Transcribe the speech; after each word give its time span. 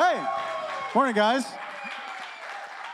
Hey, 0.00 0.26
morning, 0.94 1.14
guys. 1.14 1.44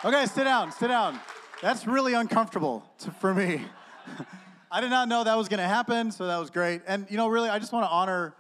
Okay, 0.05 0.27
sit 0.27 0.43
down, 0.43 0.73
sit 0.73 0.89
down. 0.89 1.21
That's 1.63 1.87
really 1.87 2.15
uncomfortable 2.15 2.85
to, 2.99 3.13
for 3.13 3.33
me. 3.33 3.65
I 4.72 4.80
did 4.80 4.90
not 4.90 5.06
know 5.06 5.22
that 5.22 5.38
was 5.38 5.46
going 5.46 5.61
to 5.61 5.69
happen, 5.69 6.11
so 6.11 6.27
that 6.27 6.37
was 6.38 6.50
great. 6.50 6.82
And, 6.84 7.06
you 7.08 7.16
know, 7.16 7.29
really, 7.29 7.48
I 7.48 7.61
just 7.61 7.72
want 7.72 7.87
to 7.87 7.90
honor 7.90 8.34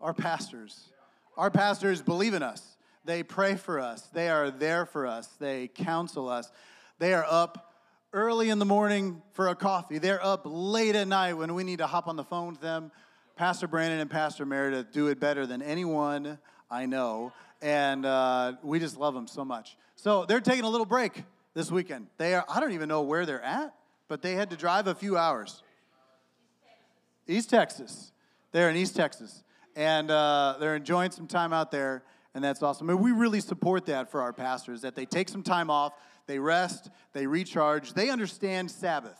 our 0.00 0.14
pastors. 0.14 0.92
Our 1.36 1.50
pastors 1.50 2.02
believe 2.02 2.34
in 2.34 2.42
us, 2.44 2.76
they 3.04 3.24
pray 3.24 3.56
for 3.56 3.80
us, 3.80 4.02
they 4.12 4.28
are 4.28 4.48
there 4.48 4.86
for 4.86 5.08
us, 5.08 5.26
they 5.40 5.66
counsel 5.66 6.28
us. 6.28 6.52
They 7.00 7.14
are 7.14 7.26
up 7.28 7.74
early 8.12 8.48
in 8.48 8.60
the 8.60 8.64
morning 8.64 9.22
for 9.32 9.48
a 9.48 9.56
coffee, 9.56 9.98
they're 9.98 10.24
up 10.24 10.42
late 10.44 10.94
at 10.94 11.08
night 11.08 11.32
when 11.32 11.52
we 11.52 11.64
need 11.64 11.78
to 11.78 11.88
hop 11.88 12.06
on 12.06 12.14
the 12.14 12.22
phone 12.22 12.52
with 12.52 12.60
them. 12.60 12.92
Pastor 13.34 13.66
Brandon 13.66 13.98
and 13.98 14.08
Pastor 14.08 14.46
Meredith 14.46 14.92
do 14.92 15.08
it 15.08 15.18
better 15.18 15.48
than 15.48 15.62
anyone 15.62 16.38
I 16.70 16.86
know, 16.86 17.32
and 17.64 18.04
uh, 18.04 18.52
we 18.62 18.78
just 18.78 18.98
love 18.98 19.14
them 19.14 19.26
so 19.26 19.42
much. 19.42 19.78
So 19.96 20.26
they're 20.26 20.42
taking 20.42 20.64
a 20.64 20.68
little 20.68 20.84
break 20.84 21.24
this 21.54 21.72
weekend. 21.72 22.08
They 22.18 22.34
are, 22.34 22.44
I 22.46 22.60
don't 22.60 22.72
even 22.72 22.90
know 22.90 23.00
where 23.00 23.24
they're 23.24 23.42
at, 23.42 23.74
but 24.06 24.20
they 24.20 24.34
had 24.34 24.50
to 24.50 24.56
drive 24.56 24.86
a 24.86 24.94
few 24.94 25.16
hours. 25.16 25.62
East 27.26 27.48
Texas. 27.48 28.12
They're 28.52 28.68
in 28.68 28.76
East 28.76 28.94
Texas. 28.94 29.42
And 29.74 30.10
uh, 30.10 30.56
they're 30.60 30.76
enjoying 30.76 31.10
some 31.10 31.26
time 31.26 31.54
out 31.54 31.70
there, 31.70 32.04
and 32.34 32.44
that's 32.44 32.62
awesome. 32.62 32.90
And 32.90 33.00
we 33.00 33.12
really 33.12 33.40
support 33.40 33.86
that 33.86 34.10
for 34.10 34.20
our 34.20 34.34
pastors, 34.34 34.82
that 34.82 34.94
they 34.94 35.06
take 35.06 35.30
some 35.30 35.42
time 35.42 35.70
off, 35.70 35.94
they 36.26 36.38
rest, 36.38 36.90
they 37.14 37.26
recharge, 37.26 37.94
they 37.94 38.10
understand 38.10 38.70
Sabbath. 38.70 39.18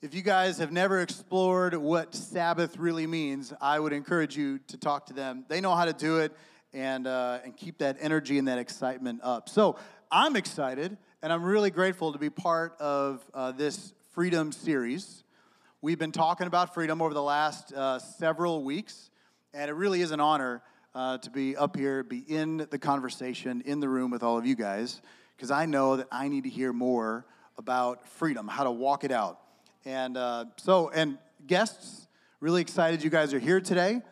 If 0.00 0.14
you 0.14 0.22
guys 0.22 0.58
have 0.58 0.72
never 0.72 1.00
explored 1.00 1.74
what 1.74 2.14
Sabbath 2.14 2.76
really 2.76 3.08
means, 3.08 3.52
I 3.60 3.80
would 3.80 3.92
encourage 3.92 4.36
you 4.36 4.60
to 4.68 4.78
talk 4.78 5.06
to 5.06 5.12
them. 5.12 5.44
They 5.48 5.60
know 5.60 5.74
how 5.74 5.84
to 5.84 5.92
do 5.92 6.18
it 6.18 6.32
and, 6.74 7.06
uh, 7.06 7.38
and 7.44 7.56
keep 7.56 7.78
that 7.78 7.96
energy 8.00 8.38
and 8.38 8.48
that 8.48 8.58
excitement 8.58 9.20
up. 9.22 9.48
So 9.48 9.76
I'm 10.10 10.36
excited 10.36 10.96
and 11.22 11.32
I'm 11.32 11.42
really 11.42 11.70
grateful 11.70 12.12
to 12.12 12.18
be 12.18 12.30
part 12.30 12.74
of 12.80 13.24
uh, 13.34 13.52
this 13.52 13.92
freedom 14.12 14.52
series. 14.52 15.24
We've 15.80 15.98
been 15.98 16.12
talking 16.12 16.46
about 16.46 16.74
freedom 16.74 17.02
over 17.02 17.14
the 17.14 17.22
last 17.22 17.72
uh, 17.72 17.98
several 17.98 18.62
weeks, 18.62 19.10
and 19.52 19.70
it 19.70 19.74
really 19.74 20.00
is 20.00 20.10
an 20.10 20.20
honor 20.20 20.62
uh, 20.94 21.18
to 21.18 21.30
be 21.30 21.56
up 21.56 21.76
here, 21.76 22.02
be 22.02 22.18
in 22.18 22.66
the 22.70 22.78
conversation, 22.78 23.62
in 23.64 23.80
the 23.80 23.88
room 23.88 24.10
with 24.10 24.22
all 24.22 24.38
of 24.38 24.46
you 24.46 24.54
guys, 24.54 25.00
because 25.36 25.50
I 25.50 25.66
know 25.66 25.96
that 25.96 26.08
I 26.12 26.28
need 26.28 26.44
to 26.44 26.50
hear 26.50 26.72
more 26.72 27.26
about 27.58 28.06
freedom, 28.06 28.48
how 28.48 28.64
to 28.64 28.70
walk 28.70 29.04
it 29.04 29.10
out. 29.10 29.40
And 29.84 30.16
uh, 30.16 30.46
so, 30.56 30.90
and 30.90 31.18
guests, 31.46 32.06
really 32.40 32.60
excited 32.60 33.02
you 33.02 33.10
guys 33.10 33.34
are 33.34 33.38
here 33.38 33.60
today. 33.60 34.02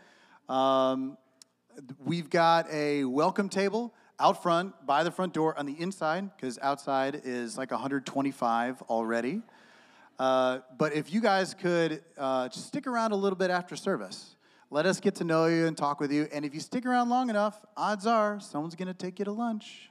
Um, 0.48 1.16
we've 2.04 2.30
got 2.30 2.70
a 2.70 3.04
welcome 3.04 3.48
table 3.48 3.94
out 4.18 4.42
front 4.42 4.74
by 4.86 5.02
the 5.02 5.10
front 5.10 5.32
door 5.32 5.58
on 5.58 5.66
the 5.66 5.80
inside, 5.80 6.30
because 6.36 6.58
outside 6.60 7.22
is 7.24 7.56
like 7.56 7.70
125 7.70 8.82
already. 8.82 9.42
Uh, 10.18 10.58
but 10.76 10.92
if 10.94 11.12
you 11.12 11.20
guys 11.20 11.54
could 11.54 12.02
uh, 12.18 12.48
stick 12.50 12.86
around 12.86 13.12
a 13.12 13.16
little 13.16 13.38
bit 13.38 13.50
after 13.50 13.74
service, 13.74 14.36
let 14.70 14.86
us 14.86 15.00
get 15.00 15.14
to 15.16 15.24
know 15.24 15.46
you 15.46 15.66
and 15.66 15.76
talk 15.76 15.98
with 15.98 16.12
you. 16.12 16.28
And 16.32 16.44
if 16.44 16.54
you 16.54 16.60
stick 16.60 16.84
around 16.86 17.08
long 17.08 17.30
enough, 17.30 17.64
odds 17.76 18.06
are 18.06 18.38
someone's 18.38 18.74
going 18.74 18.88
to 18.88 18.94
take 18.94 19.18
you 19.18 19.24
to 19.24 19.32
lunch. 19.32 19.91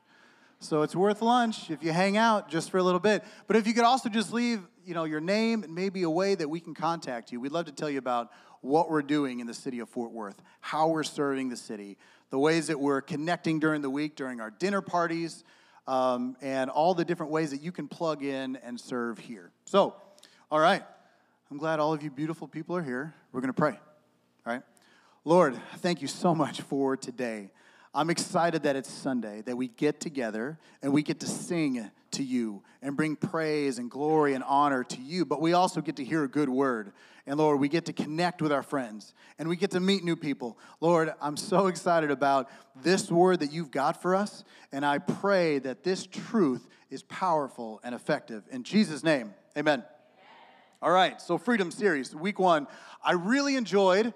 So 0.62 0.84
it's 0.84 0.96
worth 0.96 1.22
lunch 1.22 1.72
if 1.72 1.84
you 1.84 1.92
hang 1.92 2.18
out 2.18 2.50
just 2.50 2.70
for 2.70 2.78
a 2.78 2.84
little 2.84 3.00
bit. 3.00 3.24
But 3.48 3.56
if 3.56 3.66
you 3.66 3.74
could 3.74 3.86
also 3.86 4.10
just 4.10 4.32
leave, 4.32 4.62
you 4.86 4.94
know, 4.94 5.06
your 5.06 5.22
name 5.22 5.64
and 5.64 5.74
maybe 5.74 6.04
a 6.04 6.10
way 6.10 6.36
that 6.36 6.50
we 6.50 6.60
can 6.60 6.74
contact 6.74 7.32
you. 7.32 7.40
We'd 7.40 7.52
love 7.52 7.66
to 7.66 7.72
tell 7.72 7.90
you 7.90 7.98
about 7.98 8.30
what 8.62 8.90
we're 8.90 9.02
doing 9.02 9.40
in 9.40 9.48
the 9.48 9.54
city 9.54 9.80
of 9.80 9.90
Fort 9.90 10.12
Worth, 10.12 10.42
how 10.62 10.90
we're 10.90 11.04
serving 11.04 11.50
the 11.50 11.58
city, 11.58 11.98
the 12.30 12.40
ways 12.40 12.68
that 12.68 12.80
we're 12.80 13.02
connecting 13.02 13.60
during 13.60 13.82
the 13.82 13.90
week, 13.90 14.16
during 14.16 14.42
our 14.42 14.52
dinner 14.52 14.82
parties, 14.82 15.44
um, 15.88 16.36
and 16.42 16.70
all 16.70 16.94
the 16.94 17.06
different 17.06 17.32
ways 17.32 17.52
that 17.52 17.62
you 17.62 17.72
can 17.72 17.88
plug 17.88 18.24
in 18.24 18.58
and 18.58 18.80
serve 18.80 19.18
here. 19.18 19.52
So, 19.66 19.96
all 20.52 20.60
right. 20.60 20.84
I'm 21.52 21.58
glad 21.58 21.80
all 21.80 21.94
of 21.94 22.04
you 22.04 22.12
beautiful 22.12 22.48
people 22.48 22.76
are 22.76 22.84
here. 22.84 23.16
We're 23.32 23.42
going 23.42 23.50
to 23.50 23.60
pray. 23.60 23.72
All 24.46 24.54
right. 24.54 24.62
Lord, 25.26 25.60
thank 25.78 26.02
you 26.02 26.08
so 26.08 26.36
much 26.36 26.62
for 26.62 26.96
today. 26.96 27.50
I'm 28.00 28.10
excited 28.10 28.64
that 28.64 28.78
it's 28.78 28.90
Sunday, 28.90 29.42
that 29.42 29.58
we 29.58 29.68
get 29.68 30.00
together 30.00 30.58
and 30.82 30.94
we 30.94 31.04
get 31.04 31.20
to 31.20 31.28
sing 31.28 31.92
to 32.12 32.24
you 32.24 32.64
and 32.82 32.96
bring 32.96 33.18
praise 33.18 33.78
and 33.78 33.92
glory 33.92 34.36
and 34.36 34.44
honor 34.46 34.86
to 34.86 35.02
you, 35.02 35.26
but 35.26 35.42
we 35.42 35.52
also 35.52 35.82
get 35.82 35.98
to 35.98 36.06
hear 36.06 36.24
a 36.24 36.28
good 36.30 36.48
word. 36.48 36.94
And 37.28 37.38
Lord, 37.38 37.60
we 37.60 37.68
get 37.68 37.84
to 37.88 37.92
connect 37.92 38.42
with 38.42 38.54
our 38.54 38.64
friends 38.64 39.14
and 39.38 39.50
we 39.50 39.58
get 39.58 39.72
to 39.72 39.82
meet 39.82 40.06
new 40.06 40.16
people. 40.16 40.58
Lord, 40.80 41.14
I'm 41.22 41.36
so 41.36 41.68
excited 41.68 42.10
about 42.10 42.50
this 42.82 43.12
word 43.12 43.42
that 43.42 43.52
you've 43.52 43.70
got 43.70 44.02
for 44.02 44.16
us, 44.16 44.46
and 44.72 44.86
I 44.86 45.00
pray 45.00 45.60
that 45.60 45.84
this 45.84 46.06
truth 46.06 46.70
is 46.90 47.04
powerful 47.04 47.82
and 47.84 47.94
effective. 47.94 48.46
In 48.50 48.64
Jesus' 48.64 49.04
name, 49.04 49.34
amen. 49.58 49.84
All 50.82 50.92
right, 50.92 51.20
so 51.20 51.38
Freedom 51.38 51.70
Series, 51.70 52.16
week 52.16 52.40
one. 52.40 52.66
I 53.04 53.12
really 53.12 53.58
enjoyed 53.58 54.14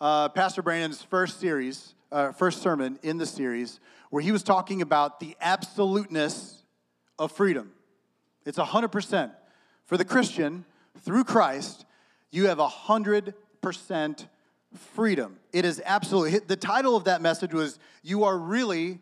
uh, 0.00 0.30
Pastor 0.30 0.62
Brandon's 0.62 1.00
first 1.00 1.38
series 1.38 1.94
uh, 2.12 2.32
first 2.32 2.62
sermon 2.62 2.98
in 3.02 3.18
the 3.18 3.26
series 3.26 3.80
where 4.10 4.22
he 4.22 4.32
was 4.32 4.42
talking 4.42 4.82
about 4.82 5.20
the 5.20 5.36
absoluteness 5.40 6.62
of 7.18 7.32
freedom. 7.32 7.72
It's 8.44 8.58
100%. 8.58 9.30
For 9.84 9.96
the 9.96 10.04
Christian, 10.04 10.64
through 11.00 11.24
Christ, 11.24 11.84
you 12.30 12.46
have 12.46 12.58
100% 12.58 14.26
freedom. 14.94 15.38
It 15.52 15.64
is 15.64 15.82
absolutely, 15.84 16.38
the 16.40 16.56
title 16.56 16.96
of 16.96 17.04
that 17.04 17.20
message 17.20 17.52
was 17.52 17.78
You 18.02 18.24
Are 18.24 18.38
Really, 18.38 19.00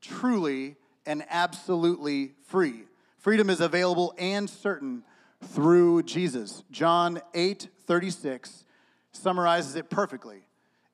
Truly, 0.00 0.76
and 1.06 1.24
Absolutely 1.30 2.32
Free. 2.46 2.84
Freedom 3.18 3.50
is 3.50 3.60
available 3.60 4.14
and 4.18 4.48
certain 4.48 5.02
through 5.42 6.02
Jesus. 6.02 6.62
John 6.70 7.20
8 7.34 7.68
36 7.86 8.64
summarizes 9.12 9.74
it 9.74 9.88
perfectly. 9.88 10.47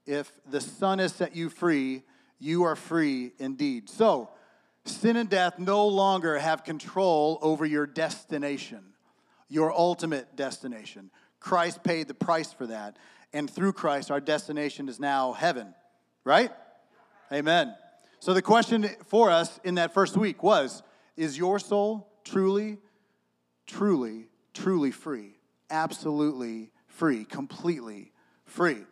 If 0.07 0.33
the 0.49 0.61
Son 0.61 0.99
has 0.99 1.13
set 1.13 1.35
you 1.35 1.49
free, 1.49 2.03
you 2.39 2.65
are 2.65 2.77
free 2.77 3.33
indeed. 3.39 3.89
So, 3.89 4.31
sin 4.85 5.17
and 5.17 5.31
death 5.31 5.59
no 5.59 5.87
longer 5.87 6.39
have 6.39 6.65
control 6.65 7.39
over 7.41 7.65
your 7.65 7.87
destination, 7.87 8.81
your 9.49 9.73
ultimate 9.73 10.37
destination. 10.37 11.11
Christ 11.41 11.83
paid 11.83 12.09
the 12.09 12.15
price 12.15 12.53
for 12.53 12.67
that. 12.67 12.97
And 13.33 13.51
through 13.51 13.73
Christ, 13.73 14.11
our 14.11 14.21
destination 14.21 14.89
is 14.89 15.01
now 15.01 15.33
heaven, 15.33 15.75
right? 16.25 16.53
Amen. 17.33 17.75
So, 18.21 18.33
the 18.33 18.43
question 18.43 18.89
for 19.07 19.31
us 19.31 19.59
in 19.65 19.77
that 19.77 19.93
first 19.93 20.17
week 20.17 20.43
was 20.43 20.83
Is 21.17 21.37
your 21.39 21.59
soul 21.59 22.09
truly, 22.25 22.79
truly, 23.67 24.27
truly 24.53 24.91
free? 24.91 25.39
Absolutely 25.71 26.71
free, 26.87 27.25
completely 27.25 28.13
free. 28.45 28.85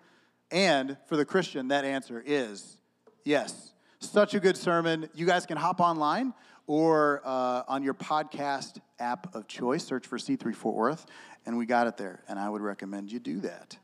And 0.52 0.98
for 1.06 1.16
the 1.16 1.24
Christian, 1.24 1.68
that 1.68 1.86
answer 1.86 2.22
is 2.24 2.76
yes. 3.24 3.72
Such 4.00 4.34
a 4.34 4.40
good 4.40 4.56
sermon. 4.56 5.08
You 5.14 5.24
guys 5.24 5.46
can 5.46 5.56
hop 5.56 5.80
online 5.80 6.34
or 6.66 7.22
uh, 7.24 7.62
on 7.66 7.82
your 7.82 7.94
podcast 7.94 8.78
app 8.98 9.34
of 9.34 9.48
choice, 9.48 9.82
search 9.82 10.06
for 10.06 10.18
C3 10.18 10.54
Fort 10.54 10.76
Worth, 10.76 11.06
and 11.46 11.56
we 11.56 11.64
got 11.64 11.86
it 11.86 11.96
there. 11.96 12.22
And 12.28 12.38
I 12.38 12.50
would 12.50 12.60
recommend 12.60 13.10
you 13.10 13.18
do 13.18 13.40
that. 13.40 13.78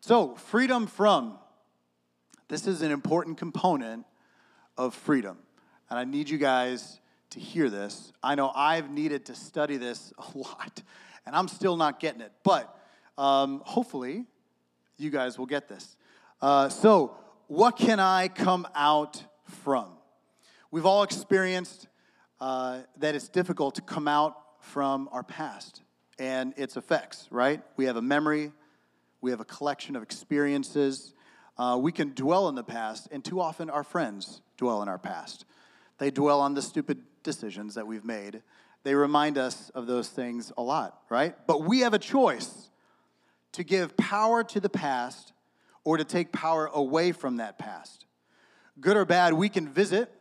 So, 0.00 0.34
freedom 0.34 0.86
from. 0.86 1.38
This 2.48 2.66
is 2.66 2.82
an 2.82 2.92
important 2.92 3.38
component 3.38 4.04
of 4.76 4.94
freedom. 4.94 5.38
And 5.88 5.98
I 5.98 6.04
need 6.04 6.28
you 6.28 6.36
guys 6.36 7.00
to 7.30 7.40
hear 7.40 7.70
this. 7.70 8.12
I 8.22 8.34
know 8.34 8.52
I've 8.54 8.90
needed 8.90 9.26
to 9.26 9.34
study 9.34 9.78
this 9.78 10.12
a 10.18 10.38
lot, 10.38 10.82
and 11.24 11.34
I'm 11.34 11.48
still 11.48 11.76
not 11.76 12.00
getting 12.00 12.20
it. 12.20 12.32
But 12.44 12.76
um, 13.16 13.62
hopefully, 13.64 14.26
you 14.98 15.10
guys 15.10 15.38
will 15.38 15.46
get 15.46 15.68
this. 15.68 15.96
Uh, 16.42 16.68
so, 16.68 17.16
what 17.46 17.76
can 17.76 18.00
I 18.00 18.26
come 18.26 18.66
out 18.74 19.22
from? 19.44 19.86
We've 20.72 20.86
all 20.86 21.04
experienced 21.04 21.86
uh, 22.40 22.80
that 22.96 23.14
it's 23.14 23.28
difficult 23.28 23.76
to 23.76 23.80
come 23.80 24.08
out 24.08 24.36
from 24.58 25.08
our 25.12 25.22
past 25.22 25.82
and 26.18 26.52
its 26.56 26.76
effects, 26.76 27.28
right? 27.30 27.62
We 27.76 27.84
have 27.84 27.94
a 27.94 28.02
memory, 28.02 28.50
we 29.20 29.30
have 29.30 29.38
a 29.38 29.44
collection 29.44 29.94
of 29.94 30.02
experiences. 30.02 31.14
Uh, 31.56 31.78
we 31.80 31.92
can 31.92 32.12
dwell 32.12 32.48
in 32.48 32.56
the 32.56 32.64
past, 32.64 33.06
and 33.12 33.24
too 33.24 33.40
often 33.40 33.70
our 33.70 33.84
friends 33.84 34.40
dwell 34.56 34.82
in 34.82 34.88
our 34.88 34.98
past. 34.98 35.44
They 35.98 36.10
dwell 36.10 36.40
on 36.40 36.54
the 36.54 36.62
stupid 36.62 37.02
decisions 37.22 37.76
that 37.76 37.86
we've 37.86 38.04
made. 38.04 38.42
They 38.82 38.96
remind 38.96 39.38
us 39.38 39.70
of 39.76 39.86
those 39.86 40.08
things 40.08 40.50
a 40.58 40.62
lot, 40.62 41.02
right? 41.08 41.36
But 41.46 41.62
we 41.62 41.80
have 41.80 41.94
a 41.94 42.00
choice 42.00 42.68
to 43.52 43.62
give 43.62 43.96
power 43.96 44.42
to 44.42 44.58
the 44.58 44.70
past 44.70 45.32
or 45.84 45.96
to 45.96 46.04
take 46.04 46.32
power 46.32 46.70
away 46.72 47.12
from 47.12 47.36
that 47.36 47.58
past. 47.58 48.06
Good 48.80 48.96
or 48.96 49.04
bad, 49.04 49.34
we 49.34 49.48
can 49.48 49.68
visit 49.68 50.12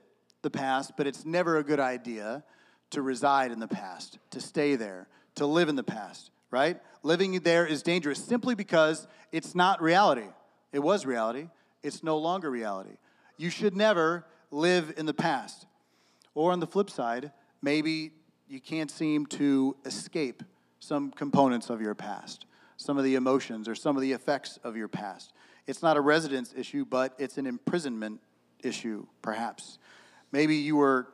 the 0.42 0.50
past, 0.50 0.94
but 0.98 1.08
it's 1.08 1.26
never 1.26 1.58
a 1.58 1.64
good 1.64 1.80
idea 1.80 2.44
to 2.92 3.02
reside 3.02 3.52
in 3.52 3.60
the 3.60 3.68
past, 3.68 4.20
to 4.32 4.42
stay 4.42 4.76
there, 4.76 5.08
to 5.36 5.46
live 5.46 5.70
in 5.70 5.76
the 5.76 5.84
past, 5.84 6.32
right? 6.50 6.80
Living 7.04 7.40
there 7.40 7.66
is 7.66 7.84
dangerous 7.84 8.24
simply 8.24 8.56
because 8.56 9.08
it's 9.32 9.56
not 9.56 9.82
reality. 9.82 10.28
It 10.74 10.80
was 10.80 11.06
reality, 11.06 11.50
it's 11.84 12.04
no 12.04 12.18
longer 12.18 12.50
reality. 12.50 12.98
You 13.38 13.50
should 13.50 13.76
never 13.76 14.26
live 14.52 14.94
in 14.98 15.06
the 15.06 15.14
past. 15.14 15.66
Or 16.34 16.52
on 16.52 16.60
the 16.60 16.68
flip 16.68 16.90
side, 16.90 17.32
maybe 17.62 18.12
you 18.48 18.60
can't 18.60 18.92
seem 18.92 19.26
to 19.28 19.76
escape 19.86 20.44
some 20.80 21.12
components 21.12 21.70
of 21.70 21.82
your 21.82 21.96
past, 21.96 22.46
some 22.78 22.98
of 22.98 23.04
the 23.04 23.16
emotions 23.16 23.68
or 23.68 23.76
some 23.76 23.96
of 23.96 24.02
the 24.02 24.12
effects 24.12 24.60
of 24.64 24.76
your 24.76 24.88
past. 24.88 25.34
It's 25.68 25.82
not 25.82 25.98
a 25.98 26.02
residence 26.02 26.54
issue, 26.56 26.86
but 26.86 27.14
it's 27.18 27.38
an 27.38 27.46
imprisonment 27.46 28.20
issue, 28.64 29.06
perhaps. 29.22 29.78
Maybe 30.32 30.56
you 30.56 30.76
were, 30.76 31.08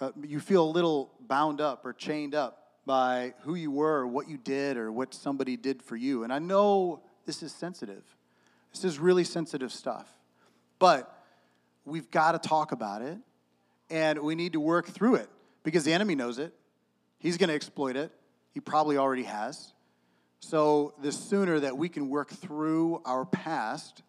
uh, 0.00 0.10
you 0.22 0.40
feel 0.40 0.64
a 0.64 0.70
little 0.70 1.12
bound 1.20 1.60
up 1.60 1.84
or 1.84 1.92
chained 1.92 2.34
up 2.34 2.66
by 2.86 3.34
who 3.40 3.54
you 3.54 3.70
were 3.70 4.00
or 4.00 4.06
what 4.06 4.28
you 4.28 4.38
did 4.38 4.76
or 4.76 4.92
what 4.92 5.12
somebody 5.12 5.56
did 5.56 5.82
for 5.82 5.96
you. 5.96 6.24
And 6.24 6.32
I 6.32 6.38
know 6.38 7.02
this 7.26 7.42
is 7.42 7.52
sensitive. 7.52 8.04
This 8.72 8.84
is 8.84 8.98
really 8.98 9.24
sensitive 9.24 9.72
stuff. 9.72 10.08
But 10.78 11.12
we've 11.84 12.10
got 12.10 12.40
to 12.40 12.48
talk 12.48 12.72
about 12.72 13.02
it 13.02 13.18
and 13.90 14.18
we 14.20 14.34
need 14.34 14.52
to 14.52 14.60
work 14.60 14.86
through 14.86 15.16
it 15.16 15.28
because 15.62 15.84
the 15.84 15.92
enemy 15.92 16.14
knows 16.14 16.38
it. 16.38 16.52
He's 17.18 17.36
going 17.36 17.48
to 17.48 17.54
exploit 17.54 17.96
it. 17.96 18.12
He 18.52 18.60
probably 18.60 18.96
already 18.96 19.24
has. 19.24 19.72
So, 20.48 20.94
the 21.02 21.10
sooner 21.10 21.58
that 21.58 21.76
we 21.76 21.88
can 21.88 22.08
work 22.08 22.30
through 22.30 23.02
our 23.04 23.24
past, 23.24 24.04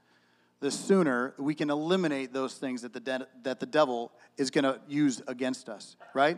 the 0.59 0.69
sooner 0.69 1.33
we 1.39 1.55
can 1.55 1.71
eliminate 1.71 2.31
those 2.31 2.53
things 2.53 2.83
that 2.83 2.93
the, 2.93 2.99
de- 2.99 3.27
that 3.41 3.59
the 3.59 3.65
devil 3.65 4.11
is 4.37 4.51
going 4.51 4.63
to 4.63 4.79
use 4.87 5.19
against 5.27 5.67
us, 5.67 5.95
right? 6.13 6.37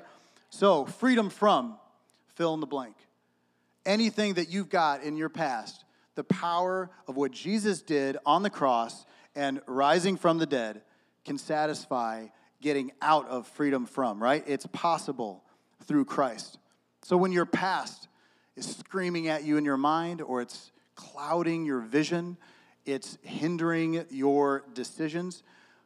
So, 0.52 0.86
freedom 0.86 1.30
from 1.30 1.78
fill 2.36 2.54
in 2.54 2.62
the 2.62 2.66
blank. 2.66 2.96
Anything 3.86 4.36
that 4.36 4.50
you've 4.50 4.70
got 4.70 5.04
in 5.04 5.18
your 5.18 5.28
past, 5.28 5.84
the 6.16 6.24
power 6.24 6.90
of 7.06 7.18
what 7.18 7.34
Jesus 7.34 7.82
did 7.82 8.16
on 8.26 8.42
the 8.42 8.50
cross 8.50 9.06
and 9.36 9.60
rising 9.68 10.16
from 10.16 10.38
the 10.38 10.46
dead 10.46 10.82
can 11.26 11.38
satisfy 11.38 12.28
getting 12.62 12.94
out 13.02 13.28
of 13.28 13.48
freedom 13.48 13.86
from, 13.86 14.24
right? 14.24 14.46
It's 14.48 14.66
possible 14.68 15.44
through 15.84 16.06
Christ. 16.06 16.58
So 17.04 17.18
when 17.18 17.34
your 17.34 17.46
past 17.46 18.09
is 18.60 18.76
screaming 18.76 19.30
at 19.30 19.44
you 19.44 19.58
in 19.58 19.66
your 19.66 19.78
mind 19.78 20.22
or 20.22 20.42
it's 20.42 20.72
clouding 20.96 21.66
your 21.66 21.80
vision, 21.80 22.38
it's 22.86 23.18
hindering 23.24 24.06
your 24.10 24.66
decisions, 24.74 25.44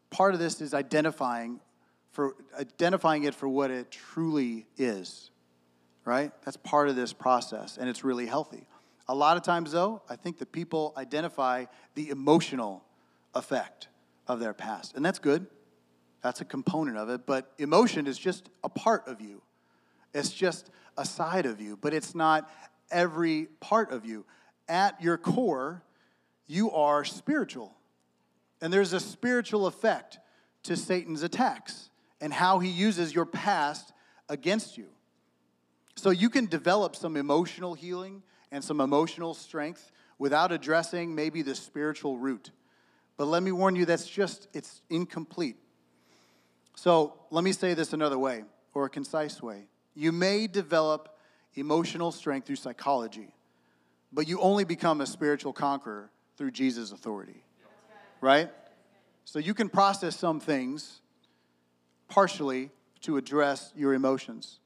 part 0.10 0.34
of 0.34 0.40
this 0.40 0.60
is 0.60 0.74
identifying 0.74 1.60
for 2.12 2.36
identifying 2.60 3.24
it 3.24 3.34
for 3.34 3.48
what 3.48 3.72
it 3.72 3.90
truly 3.90 4.68
is. 4.78 5.32
Right? 6.06 6.32
That's 6.44 6.58
part 6.58 6.90
of 6.90 6.96
this 6.96 7.14
process 7.14 7.78
and 7.78 7.88
it's 7.88 8.04
really 8.04 8.26
healthy. 8.26 8.68
A 9.08 9.16
lot 9.16 9.38
of 9.38 9.44
times 9.44 9.72
though, 9.72 10.02
I 10.10 10.16
think 10.16 10.40
that 10.40 10.52
people 10.52 10.94
identify 10.98 11.66
the 11.96 12.10
emotional 12.10 12.84
effect 13.36 13.88
of 14.28 14.40
their 14.40 14.54
past. 14.54 14.96
And 14.96 15.06
that's 15.06 15.20
good. 15.20 15.46
That's 16.24 16.42
a 16.42 16.46
component 16.46 16.98
of 16.98 17.10
it, 17.10 17.26
but 17.26 17.52
emotion 17.58 18.08
is 18.08 18.18
just 18.18 18.50
a 18.64 18.70
part 18.70 19.08
of 19.08 19.22
you. 19.22 19.42
It's 20.14 20.32
just 20.32 20.70
a 20.98 21.06
side 21.06 21.46
of 21.46 21.62
you, 21.62 21.78
but 21.78 21.94
it's 21.94 22.16
not 22.16 22.50
every 22.92 23.48
part 23.60 23.92
of 23.92 24.06
you. 24.06 24.26
At 24.68 25.02
your 25.02 25.18
core, 25.18 25.84
you 26.48 26.72
are 26.72 27.04
spiritual. 27.04 27.76
And 28.62 28.72
there's 28.72 28.94
a 28.94 29.00
spiritual 29.00 29.68
effect 29.68 30.20
to 30.64 30.78
Satan's 30.78 31.24
attacks 31.24 31.90
and 32.22 32.34
how 32.34 32.60
he 32.60 32.70
uses 32.70 33.14
your 33.14 33.26
past 33.26 33.92
against 34.30 34.78
you. 34.78 34.88
So 35.96 36.10
you 36.10 36.30
can 36.30 36.46
develop 36.46 36.96
some 36.96 37.18
emotional 37.18 37.74
healing 37.74 38.24
and 38.52 38.64
some 38.64 38.80
emotional 38.80 39.34
strength 39.34 39.92
without 40.18 40.52
addressing 40.52 41.14
maybe 41.14 41.42
the 41.42 41.56
spiritual 41.56 42.18
root. 42.18 42.52
But 43.18 43.26
let 43.26 43.44
me 43.44 43.52
warn 43.52 43.76
you 43.76 43.86
that's 43.86 44.08
just 44.08 44.48
it's 44.54 44.82
incomplete. 44.90 45.58
So 46.76 47.14
let 47.30 47.44
me 47.44 47.52
say 47.52 47.74
this 47.74 47.94
another 47.94 48.18
way, 48.18 48.44
or 48.74 48.86
a 48.86 48.90
concise 48.90 49.42
way. 49.42 49.68
You 49.96 50.12
may 50.12 50.48
develop 50.48 51.18
emotional 51.56 52.12
strength 52.12 52.48
through 52.48 52.56
psychology, 52.58 53.34
but 54.12 54.28
you 54.28 54.40
only 54.40 54.64
become 54.64 55.02
a 55.02 55.06
spiritual 55.06 55.54
conqueror 55.54 56.10
through 56.38 56.52
Jesus' 56.52 56.92
authority. 56.92 57.44
Right? 58.22 58.50
So 59.26 59.40
you 59.40 59.54
can 59.54 59.70
process 59.70 60.16
some 60.16 60.40
things 60.40 61.02
partially 62.08 62.72
to 63.02 63.18
address 63.18 63.74
your 63.76 63.94
emotions, 63.94 64.60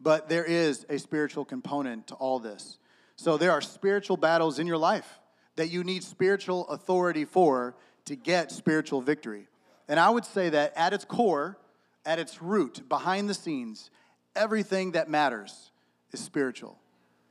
but 0.00 0.28
there 0.28 0.44
is 0.44 0.86
a 0.88 0.98
spiritual 0.98 1.44
component 1.44 2.08
to 2.08 2.14
all 2.14 2.38
this. 2.38 2.78
So 3.16 3.36
there 3.36 3.52
are 3.52 3.60
spiritual 3.60 4.16
battles 4.16 4.58
in 4.58 4.66
your 4.66 4.78
life 4.78 5.20
that 5.56 5.68
you 5.68 5.84
need 5.84 6.02
spiritual 6.02 6.66
authority 6.68 7.24
for 7.24 7.76
to 8.06 8.16
get 8.16 8.50
spiritual 8.50 9.00
victory. 9.00 9.48
And 9.88 10.00
I 10.00 10.10
would 10.10 10.24
say 10.24 10.48
that 10.50 10.72
at 10.76 10.92
its 10.92 11.04
core, 11.04 11.58
at 12.04 12.18
its 12.18 12.40
root, 12.40 12.88
behind 12.88 13.28
the 13.28 13.34
scenes, 13.34 13.90
everything 14.34 14.92
that 14.92 15.08
matters 15.08 15.70
is 16.12 16.20
spiritual. 16.20 16.78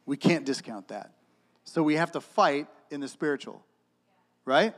We 0.05 0.17
can't 0.17 0.45
discount 0.45 0.89
that. 0.89 1.11
So 1.63 1.83
we 1.83 1.95
have 1.95 2.11
to 2.13 2.21
fight 2.21 2.67
in 2.89 3.01
the 3.01 3.07
spiritual. 3.07 3.63
Right? 4.45 4.73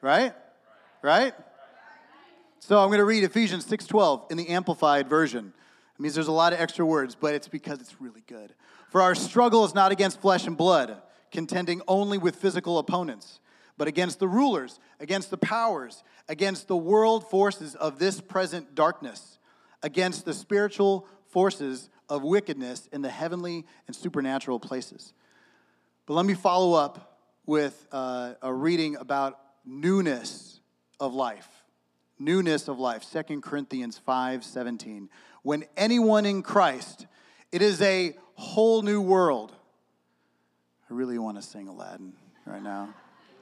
Right? 0.00 0.34
Right? 1.02 1.34
So 2.60 2.78
I'm 2.78 2.88
going 2.88 2.98
to 2.98 3.04
read 3.04 3.24
Ephesians 3.24 3.66
6:12 3.66 4.30
in 4.30 4.36
the 4.36 4.48
amplified 4.48 5.08
version. 5.08 5.52
It 5.94 6.00
means 6.00 6.14
there's 6.14 6.28
a 6.28 6.32
lot 6.32 6.52
of 6.52 6.60
extra 6.60 6.84
words, 6.84 7.14
but 7.14 7.34
it's 7.34 7.48
because 7.48 7.80
it's 7.80 8.00
really 8.00 8.22
good. 8.26 8.54
For 8.90 9.02
our 9.02 9.14
struggle 9.14 9.64
is 9.64 9.74
not 9.74 9.92
against 9.92 10.20
flesh 10.20 10.46
and 10.46 10.56
blood, 10.56 11.00
contending 11.30 11.82
only 11.88 12.18
with 12.18 12.36
physical 12.36 12.78
opponents 12.78 13.40
but 13.76 13.88
against 13.88 14.18
the 14.18 14.28
rulers, 14.28 14.78
against 15.00 15.30
the 15.30 15.36
powers, 15.36 16.02
against 16.28 16.68
the 16.68 16.76
world 16.76 17.28
forces 17.28 17.74
of 17.74 17.98
this 17.98 18.20
present 18.20 18.74
darkness, 18.74 19.38
against 19.82 20.24
the 20.24 20.34
spiritual 20.34 21.06
forces 21.36 21.90
of 22.08 22.22
wickedness 22.22 22.88
in 22.92 23.02
the 23.02 23.10
heavenly 23.10 23.66
and 23.86 23.94
supernatural 23.94 24.58
places. 24.58 25.12
But 26.06 26.14
let 26.14 26.24
me 26.24 26.32
follow 26.32 26.72
up 26.72 27.20
with 27.44 27.86
uh, 27.92 28.32
a 28.40 28.50
reading 28.50 28.96
about 28.96 29.38
newness 29.66 30.60
of 30.98 31.12
life. 31.12 31.46
Newness 32.18 32.68
of 32.68 32.78
life, 32.78 33.04
2 33.12 33.42
Corinthians 33.42 33.98
5 33.98 34.44
17. 34.44 35.10
When 35.42 35.66
anyone 35.76 36.24
in 36.24 36.40
Christ, 36.40 37.06
it 37.52 37.60
is 37.60 37.82
a 37.82 38.14
whole 38.36 38.80
new 38.80 39.02
world. 39.02 39.52
I 40.90 40.94
really 40.94 41.18
want 41.18 41.36
to 41.36 41.42
sing 41.42 41.68
Aladdin 41.68 42.14
right 42.46 42.62
now. 42.62 42.94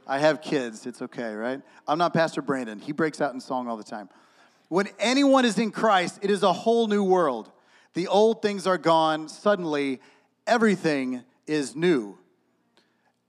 I 0.05 0.19
have 0.19 0.43
kids. 0.43 0.85
It's 0.85 1.01
okay, 1.01 1.33
right? 1.33 1.63
I'm 1.87 1.99
not 1.99 2.13
Pastor 2.13 2.43
Brandon. 2.43 2.81
He 2.81 2.91
breaks 2.91 3.21
out 3.21 3.35
in 3.35 3.41
song 3.41 3.69
all 3.69 3.77
the 3.77 3.85
time. 3.85 4.09
When 4.69 4.89
anyone 4.99 5.45
is 5.45 5.59
in 5.61 5.71
Christ, 5.71 6.19
it 6.23 6.31
is 6.33 6.43
a 6.43 6.53
whole 6.53 6.89
new 6.89 7.05
world. 7.05 7.53
The 7.95 8.09
old 8.09 8.43
things 8.43 8.67
are 8.67 8.79
gone. 8.79 9.29
Suddenly, 9.29 10.01
everything 10.47 11.23
is 11.47 11.75
new. 11.75 12.19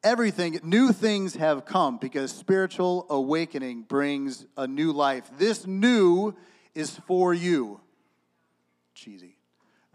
Everything, 0.04 0.60
new 0.64 0.92
things 0.92 1.36
have 1.36 1.66
come 1.66 1.98
because 1.98 2.32
spiritual 2.32 3.08
awakening 3.10 3.84
brings 3.84 4.46
a 4.56 4.68
new 4.68 4.92
life. 4.92 5.30
This 5.38 5.66
new 5.66 6.36
is 6.76 6.92
for 7.08 7.34
you. 7.34 7.80
Cheesy. 8.94 9.38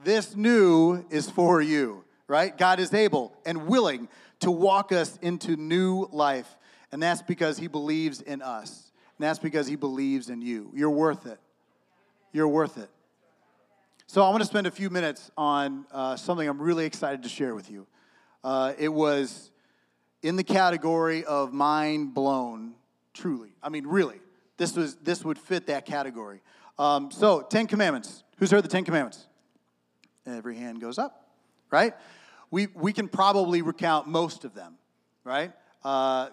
This 0.03 0.35
new 0.35 1.05
is 1.11 1.31
for 1.31 1.61
you, 1.61 2.05
right? 2.27 2.57
God 2.57 2.81
is 2.81 2.93
able 2.95 3.33
and 3.45 3.67
willing 3.67 4.09
to 4.41 4.50
walk 4.50 4.93
us 4.93 5.19
into 5.23 5.57
new 5.57 6.09
life. 6.11 6.57
And 6.91 7.03
that's 7.03 7.23
because 7.23 7.59
he 7.59 7.69
believes 7.69 8.21
in 8.21 8.43
us. 8.43 8.91
And 9.19 9.25
that's 9.25 9.39
because 9.39 9.67
he 9.67 9.77
believes 9.77 10.29
in 10.29 10.43
you. 10.43 10.73
You're 10.75 10.91
worth 10.91 11.27
it. 11.27 11.39
You're 12.33 12.49
worth 12.49 12.79
it. 12.79 12.89
So 14.12 14.25
I 14.25 14.31
want 14.31 14.40
to 14.40 14.45
spend 14.45 14.67
a 14.67 14.73
few 14.73 14.90
minutes 14.90 15.31
on 15.37 15.87
uh, 15.93 16.17
something 16.17 16.49
I'm 16.49 16.61
really 16.61 16.85
excited 16.85 17.23
to 17.23 17.29
share 17.29 17.55
with 17.55 17.71
you. 17.71 17.87
Uh, 18.43 18.73
it 18.76 18.88
was 18.88 19.52
in 20.21 20.35
the 20.35 20.43
category 20.43 21.25
of 21.25 21.52
mind 21.52 22.12
blown, 22.12 22.73
truly. 23.14 23.50
I 23.62 23.69
mean, 23.69 23.87
really. 23.87 24.21
This, 24.57 24.75
was, 24.75 24.97
this 24.97 25.25
would 25.25 25.38
fit 25.38 25.69
that 25.69 25.87
category. 25.87 26.43
Um, 26.76 27.12
so, 27.12 27.43
Ten 27.43 27.69
Commandments. 27.69 28.25
Who's 28.38 28.50
heard 28.50 28.64
the 28.64 28.69
Ten 28.69 28.83
Commandments? 28.85 29.29
Every 30.26 30.57
hand 30.57 30.81
goes 30.81 30.99
up, 30.99 31.29
right? 31.71 31.95
We, 32.50 32.67
we 32.75 32.93
can 32.93 33.07
probably 33.07 33.62
recount 33.62 34.09
most 34.09 34.45
of 34.45 34.57
them, 34.57 34.75
right? 35.23 35.52
Uh, 35.85 36.31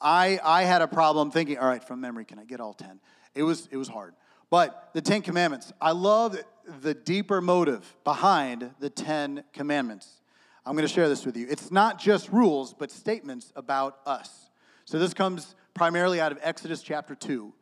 I, 0.00 0.38
I 0.44 0.62
had 0.62 0.82
a 0.82 0.86
problem 0.86 1.32
thinking, 1.32 1.58
all 1.58 1.66
right, 1.66 1.82
from 1.82 2.00
memory, 2.00 2.26
can 2.26 2.38
I 2.38 2.44
get 2.44 2.60
all 2.60 2.74
10? 2.74 3.00
It 3.34 3.42
was, 3.42 3.68
it 3.72 3.76
was 3.76 3.88
hard. 3.88 4.14
But 4.50 4.90
the 4.94 5.00
Ten 5.00 5.22
Commandments, 5.22 5.72
I 5.80 5.92
love 5.92 6.38
the 6.80 6.94
deeper 6.94 7.40
motive 7.40 7.96
behind 8.04 8.70
the 8.78 8.90
Ten 8.90 9.44
Commandments. 9.52 10.20
I'm 10.64 10.74
going 10.74 10.86
to 10.86 10.92
share 10.92 11.08
this 11.08 11.24
with 11.24 11.36
you. 11.36 11.46
It's 11.48 11.70
not 11.70 11.98
just 11.98 12.30
rules, 12.30 12.74
but 12.74 12.90
statements 12.90 13.52
about 13.56 13.98
us. 14.06 14.50
So 14.84 14.98
this 14.98 15.14
comes 15.14 15.54
primarily 15.74 16.20
out 16.20 16.32
of 16.32 16.38
Exodus 16.42 16.82
chapter 16.82 17.14
2. 17.14 17.52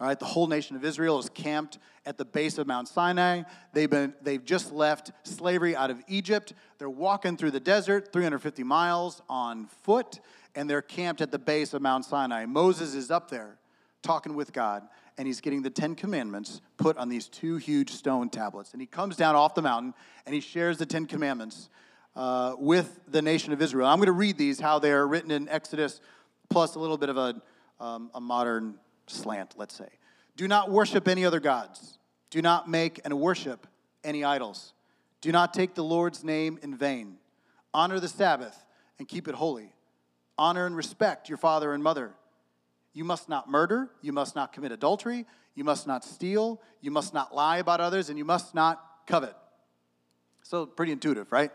All 0.00 0.06
right, 0.06 0.18
the 0.18 0.26
whole 0.26 0.46
nation 0.46 0.76
of 0.76 0.84
Israel 0.84 1.18
is 1.18 1.28
camped 1.28 1.78
at 2.06 2.16
the 2.16 2.24
base 2.24 2.56
of 2.56 2.66
Mount 2.66 2.88
Sinai. 2.88 3.42
They've, 3.74 3.90
been, 3.90 4.14
they've 4.22 4.44
just 4.44 4.72
left 4.72 5.12
slavery 5.24 5.76
out 5.76 5.90
of 5.90 6.00
Egypt. 6.08 6.54
They're 6.78 6.88
walking 6.88 7.36
through 7.36 7.50
the 7.50 7.60
desert, 7.60 8.12
350 8.12 8.62
miles 8.64 9.20
on 9.28 9.66
foot 9.82 10.20
and 10.54 10.68
they're 10.68 10.82
camped 10.82 11.20
at 11.20 11.30
the 11.30 11.38
base 11.38 11.74
of 11.74 11.82
Mount 11.82 12.04
Sinai. 12.04 12.46
Moses 12.46 12.94
is 12.94 13.10
up 13.10 13.30
there 13.30 13.58
talking 14.02 14.34
with 14.34 14.52
God, 14.52 14.82
and 15.20 15.26
he's 15.26 15.42
getting 15.42 15.60
the 15.60 15.68
Ten 15.68 15.94
Commandments 15.94 16.62
put 16.78 16.96
on 16.96 17.10
these 17.10 17.28
two 17.28 17.58
huge 17.58 17.90
stone 17.90 18.30
tablets. 18.30 18.72
And 18.72 18.80
he 18.80 18.86
comes 18.86 19.16
down 19.16 19.36
off 19.36 19.54
the 19.54 19.60
mountain 19.60 19.92
and 20.24 20.34
he 20.34 20.40
shares 20.40 20.78
the 20.78 20.86
Ten 20.86 21.04
Commandments 21.04 21.68
uh, 22.16 22.54
with 22.58 22.98
the 23.06 23.20
nation 23.20 23.52
of 23.52 23.60
Israel. 23.60 23.86
I'm 23.86 23.98
going 23.98 24.06
to 24.06 24.12
read 24.12 24.38
these, 24.38 24.58
how 24.58 24.78
they're 24.78 25.06
written 25.06 25.30
in 25.30 25.46
Exodus, 25.50 26.00
plus 26.48 26.74
a 26.74 26.78
little 26.78 26.96
bit 26.96 27.10
of 27.10 27.18
a, 27.18 27.42
um, 27.78 28.10
a 28.14 28.20
modern 28.20 28.76
slant, 29.08 29.56
let's 29.58 29.74
say. 29.74 29.90
Do 30.38 30.48
not 30.48 30.70
worship 30.70 31.06
any 31.06 31.26
other 31.26 31.38
gods. 31.38 31.98
Do 32.30 32.40
not 32.40 32.66
make 32.66 32.98
and 33.04 33.20
worship 33.20 33.66
any 34.02 34.24
idols. 34.24 34.72
Do 35.20 35.32
not 35.32 35.52
take 35.52 35.74
the 35.74 35.84
Lord's 35.84 36.24
name 36.24 36.58
in 36.62 36.74
vain. 36.74 37.18
Honor 37.74 38.00
the 38.00 38.08
Sabbath 38.08 38.64
and 38.98 39.06
keep 39.06 39.28
it 39.28 39.34
holy. 39.34 39.74
Honor 40.38 40.64
and 40.64 40.74
respect 40.74 41.28
your 41.28 41.36
father 41.36 41.74
and 41.74 41.82
mother. 41.82 42.14
You 42.92 43.04
must 43.04 43.28
not 43.28 43.48
murder. 43.48 43.90
You 44.02 44.12
must 44.12 44.34
not 44.34 44.52
commit 44.52 44.72
adultery. 44.72 45.26
You 45.54 45.64
must 45.64 45.86
not 45.86 46.04
steal. 46.04 46.60
You 46.80 46.90
must 46.90 47.14
not 47.14 47.34
lie 47.34 47.58
about 47.58 47.80
others. 47.80 48.08
And 48.08 48.18
you 48.18 48.24
must 48.24 48.54
not 48.54 48.84
covet. 49.06 49.36
So, 50.42 50.66
pretty 50.66 50.92
intuitive, 50.92 51.30
right? 51.32 51.50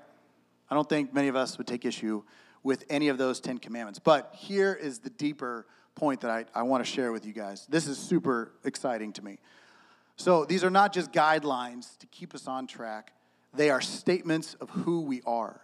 I 0.69 0.75
don't 0.75 0.87
think 0.87 1.13
many 1.13 1.27
of 1.27 1.35
us 1.35 1.57
would 1.57 1.67
take 1.67 1.85
issue 1.85 2.23
with 2.63 2.85
any 2.89 3.09
of 3.09 3.17
those 3.17 3.39
Ten 3.39 3.57
Commandments. 3.57 3.99
But 3.99 4.33
here 4.35 4.73
is 4.73 4.99
the 4.99 5.09
deeper 5.09 5.67
point 5.95 6.21
that 6.21 6.31
I, 6.31 6.45
I 6.53 6.63
want 6.63 6.85
to 6.85 6.89
share 6.89 7.11
with 7.11 7.25
you 7.25 7.33
guys. 7.33 7.65
This 7.67 7.87
is 7.87 7.97
super 7.97 8.53
exciting 8.63 9.13
to 9.13 9.23
me. 9.23 9.39
So, 10.17 10.45
these 10.45 10.63
are 10.63 10.69
not 10.69 10.93
just 10.93 11.11
guidelines 11.11 11.97
to 11.99 12.07
keep 12.07 12.33
us 12.33 12.47
on 12.47 12.67
track, 12.67 13.11
they 13.53 13.69
are 13.69 13.81
statements 13.81 14.53
of 14.55 14.69
who 14.69 15.01
we 15.01 15.21
are. 15.25 15.61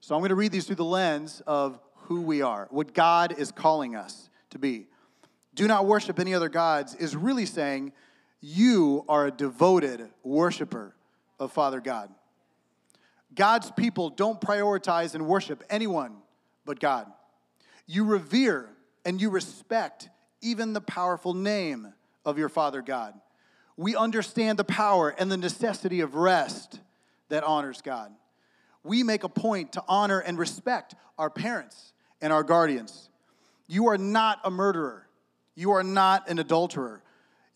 So, 0.00 0.14
I'm 0.14 0.20
going 0.20 0.28
to 0.30 0.34
read 0.34 0.52
these 0.52 0.66
through 0.66 0.76
the 0.76 0.84
lens 0.84 1.42
of 1.46 1.80
who 1.94 2.22
we 2.22 2.42
are, 2.42 2.68
what 2.70 2.94
God 2.94 3.38
is 3.38 3.50
calling 3.50 3.96
us 3.96 4.30
to 4.50 4.58
be. 4.58 4.86
Do 5.58 5.66
not 5.66 5.86
worship 5.86 6.20
any 6.20 6.34
other 6.34 6.48
gods 6.48 6.94
is 6.94 7.16
really 7.16 7.44
saying 7.44 7.90
you 8.40 9.04
are 9.08 9.26
a 9.26 9.32
devoted 9.32 10.08
worshiper 10.22 10.94
of 11.40 11.50
Father 11.50 11.80
God. 11.80 12.10
God's 13.34 13.72
people 13.72 14.08
don't 14.08 14.40
prioritize 14.40 15.16
and 15.16 15.26
worship 15.26 15.64
anyone 15.68 16.14
but 16.64 16.78
God. 16.78 17.08
You 17.88 18.04
revere 18.04 18.68
and 19.04 19.20
you 19.20 19.30
respect 19.30 20.08
even 20.42 20.74
the 20.74 20.80
powerful 20.80 21.34
name 21.34 21.92
of 22.24 22.38
your 22.38 22.48
Father 22.48 22.80
God. 22.80 23.14
We 23.76 23.96
understand 23.96 24.60
the 24.60 24.64
power 24.64 25.08
and 25.18 25.28
the 25.28 25.36
necessity 25.36 26.02
of 26.02 26.14
rest 26.14 26.78
that 27.30 27.42
honors 27.42 27.82
God. 27.82 28.12
We 28.84 29.02
make 29.02 29.24
a 29.24 29.28
point 29.28 29.72
to 29.72 29.82
honor 29.88 30.20
and 30.20 30.38
respect 30.38 30.94
our 31.18 31.30
parents 31.30 31.94
and 32.20 32.32
our 32.32 32.44
guardians. 32.44 33.08
You 33.66 33.88
are 33.88 33.98
not 33.98 34.38
a 34.44 34.52
murderer. 34.52 35.07
You 35.58 35.72
are 35.72 35.82
not 35.82 36.28
an 36.28 36.38
adulterer. 36.38 37.02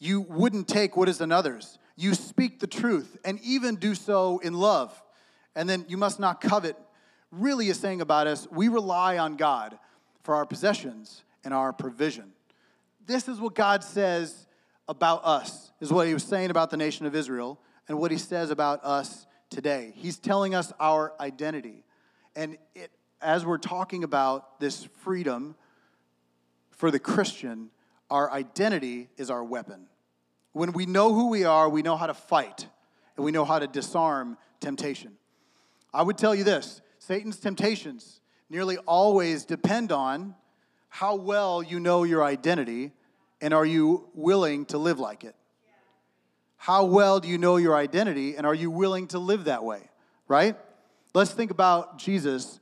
You 0.01 0.23
wouldn't 0.23 0.67
take 0.67 0.97
what 0.97 1.09
is 1.09 1.21
another's. 1.21 1.79
You 1.95 2.15
speak 2.15 2.59
the 2.59 2.67
truth 2.67 3.17
and 3.25 3.39
even 3.45 3.77
do 3.77 3.95
so 3.95 4.41
in 4.41 4.55
love. 4.55 5.01
And 5.55 5.71
then 5.71 5.85
you 5.87 5.97
must 5.97 6.19
not 6.19 6.41
covet. 6.41 6.77
Really 7.31 7.69
is 7.69 7.79
saying 7.79 8.01
about 8.01 8.27
us, 8.27 8.49
we 8.51 8.67
rely 8.67 9.19
on 9.19 9.37
God 9.37 9.79
for 10.25 10.35
our 10.35 10.45
possessions 10.45 11.23
and 11.45 11.55
our 11.55 11.73
provision. 11.73 12.33
This 13.07 13.29
is 13.29 13.39
what 13.41 13.55
God 13.55 13.85
says 13.85 14.49
about 14.89 15.25
us, 15.25 15.71
is 15.81 15.93
what 15.93 16.09
he 16.09 16.13
was 16.13 16.25
saying 16.25 16.51
about 16.51 16.71
the 16.71 16.77
nation 16.77 17.07
of 17.07 17.15
Israel 17.15 17.61
and 17.87 18.01
what 18.01 18.11
he 18.11 18.19
says 18.19 18.51
about 18.51 18.85
us 18.85 19.29
today. 19.49 19.93
He's 19.95 20.19
telling 20.19 20.57
us 20.57 20.73
our 20.81 21.13
identity. 21.21 21.85
And 22.35 22.59
it, 22.75 22.91
as 23.21 23.47
we're 23.47 23.59
talking 23.59 24.03
about 24.03 24.59
this 24.59 24.89
freedom 25.03 25.55
for 26.73 26.91
the 26.91 26.99
Christian, 26.99 27.71
our 28.13 28.31
identity 28.31 29.09
is 29.17 29.31
our 29.31 29.43
weapon. 29.43 29.87
When 30.53 30.73
we 30.73 30.85
know 30.85 31.15
who 31.15 31.31
we 31.31 31.45
are, 31.45 31.67
we 31.67 31.81
know 31.81 31.97
how 31.97 32.07
to 32.07 32.15
fight 32.15 32.67
and 33.17 33.25
we 33.25 33.33
know 33.33 33.47
how 33.47 33.59
to 33.59 33.67
disarm 33.67 34.37
temptation. 34.61 35.13
I 35.95 36.03
would 36.03 36.19
tell 36.19 36.35
you 36.35 36.45
this 36.45 36.83
Satan's 36.99 37.39
temptations 37.39 38.21
nearly 38.51 38.77
always 38.77 39.47
depend 39.47 39.93
on 39.93 40.35
how 40.91 41.17
well 41.17 41.63
you 41.63 41.81
know 41.81 42.03
your 42.03 42.23
identity 42.23 42.93
and 43.41 43.55
are 43.55 43.65
you 43.65 44.11
willing 44.13 44.67
to 44.67 44.77
live 44.77 45.01
like 45.01 45.25
it? 45.25 45.35
How 46.59 46.85
well 46.85 47.19
do 47.19 47.29
you 47.29 47.39
know 47.39 47.57
your 47.57 47.75
identity 47.75 48.37
and 48.37 48.47
are 48.47 48.55
you 48.55 48.71
willing 48.71 49.07
to 49.09 49.19
live 49.19 49.45
that 49.45 49.65
way, 49.65 49.89
right? 50.29 50.55
Let's 51.15 51.33
think 51.33 51.51
about 51.51 51.99
Jesus 51.99 52.61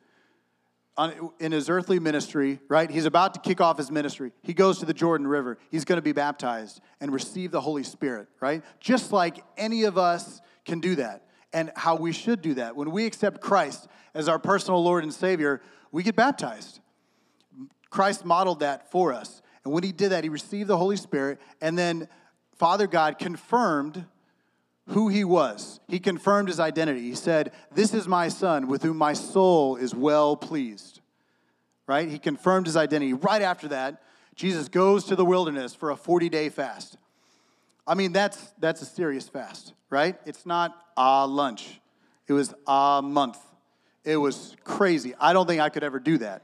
on, 1.00 1.30
in 1.40 1.50
his 1.50 1.70
earthly 1.70 1.98
ministry, 1.98 2.60
right? 2.68 2.90
He's 2.90 3.06
about 3.06 3.32
to 3.32 3.40
kick 3.40 3.58
off 3.58 3.78
his 3.78 3.90
ministry. 3.90 4.32
He 4.42 4.52
goes 4.52 4.80
to 4.80 4.84
the 4.84 4.92
Jordan 4.92 5.26
River. 5.26 5.56
He's 5.70 5.86
going 5.86 5.96
to 5.96 6.02
be 6.02 6.12
baptized 6.12 6.82
and 7.00 7.10
receive 7.10 7.52
the 7.52 7.60
Holy 7.62 7.84
Spirit, 7.84 8.28
right? 8.38 8.62
Just 8.80 9.10
like 9.10 9.42
any 9.56 9.84
of 9.84 9.96
us 9.96 10.42
can 10.66 10.78
do 10.78 10.96
that 10.96 11.24
and 11.54 11.72
how 11.74 11.96
we 11.96 12.12
should 12.12 12.42
do 12.42 12.52
that. 12.54 12.76
When 12.76 12.90
we 12.90 13.06
accept 13.06 13.40
Christ 13.40 13.88
as 14.12 14.28
our 14.28 14.38
personal 14.38 14.84
Lord 14.84 15.02
and 15.02 15.12
Savior, 15.12 15.62
we 15.90 16.02
get 16.02 16.16
baptized. 16.16 16.80
Christ 17.88 18.26
modeled 18.26 18.60
that 18.60 18.90
for 18.90 19.14
us. 19.14 19.40
And 19.64 19.72
when 19.72 19.82
he 19.82 19.92
did 19.92 20.10
that, 20.10 20.22
he 20.22 20.28
received 20.28 20.68
the 20.68 20.76
Holy 20.76 20.96
Spirit, 20.96 21.40
and 21.62 21.78
then 21.78 22.08
Father 22.56 22.86
God 22.86 23.18
confirmed 23.18 24.04
who 24.90 25.08
he 25.08 25.24
was. 25.24 25.80
He 25.88 25.98
confirmed 25.98 26.48
his 26.48 26.60
identity. 26.60 27.02
He 27.02 27.14
said, 27.14 27.52
This 27.72 27.94
is 27.94 28.06
my 28.06 28.28
son 28.28 28.66
with 28.68 28.82
whom 28.82 28.96
my 28.96 29.12
soul 29.12 29.76
is 29.76 29.94
well 29.94 30.36
pleased. 30.36 31.00
Right? 31.86 32.08
He 32.08 32.18
confirmed 32.18 32.66
his 32.66 32.76
identity. 32.76 33.12
Right 33.12 33.42
after 33.42 33.68
that, 33.68 34.02
Jesus 34.34 34.68
goes 34.68 35.04
to 35.06 35.16
the 35.16 35.24
wilderness 35.24 35.74
for 35.74 35.90
a 35.90 35.96
40 35.96 36.28
day 36.28 36.48
fast. 36.48 36.96
I 37.86 37.94
mean, 37.94 38.12
that's, 38.12 38.52
that's 38.58 38.82
a 38.82 38.84
serious 38.84 39.28
fast, 39.28 39.74
right? 39.88 40.16
It's 40.24 40.46
not 40.46 40.76
a 40.96 41.26
lunch, 41.26 41.80
it 42.28 42.32
was 42.32 42.54
a 42.66 43.00
month. 43.02 43.38
It 44.02 44.16
was 44.16 44.56
crazy. 44.64 45.14
I 45.20 45.34
don't 45.34 45.46
think 45.46 45.60
I 45.60 45.68
could 45.68 45.84
ever 45.84 46.00
do 46.00 46.16
that. 46.18 46.42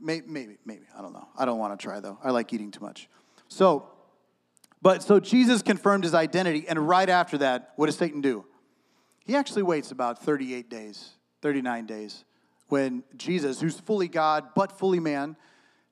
Maybe, 0.00 0.26
maybe, 0.26 0.56
maybe. 0.64 0.86
I 0.96 1.02
don't 1.02 1.12
know. 1.12 1.28
I 1.36 1.44
don't 1.44 1.58
want 1.58 1.78
to 1.78 1.82
try, 1.82 2.00
though. 2.00 2.18
I 2.24 2.30
like 2.30 2.50
eating 2.52 2.70
too 2.70 2.80
much. 2.80 3.10
So, 3.48 3.90
but 4.80 5.02
so 5.02 5.20
Jesus 5.20 5.62
confirmed 5.62 6.04
his 6.04 6.14
identity, 6.14 6.66
and 6.68 6.88
right 6.88 7.08
after 7.08 7.38
that, 7.38 7.72
what 7.76 7.86
does 7.86 7.96
Satan 7.96 8.20
do? 8.20 8.44
He 9.24 9.34
actually 9.34 9.62
waits 9.62 9.90
about 9.90 10.22
38 10.22 10.70
days, 10.70 11.10
39 11.42 11.86
days, 11.86 12.24
when 12.68 13.02
Jesus, 13.16 13.60
who's 13.60 13.78
fully 13.78 14.08
God 14.08 14.48
but 14.54 14.72
fully 14.72 15.00
man, 15.00 15.36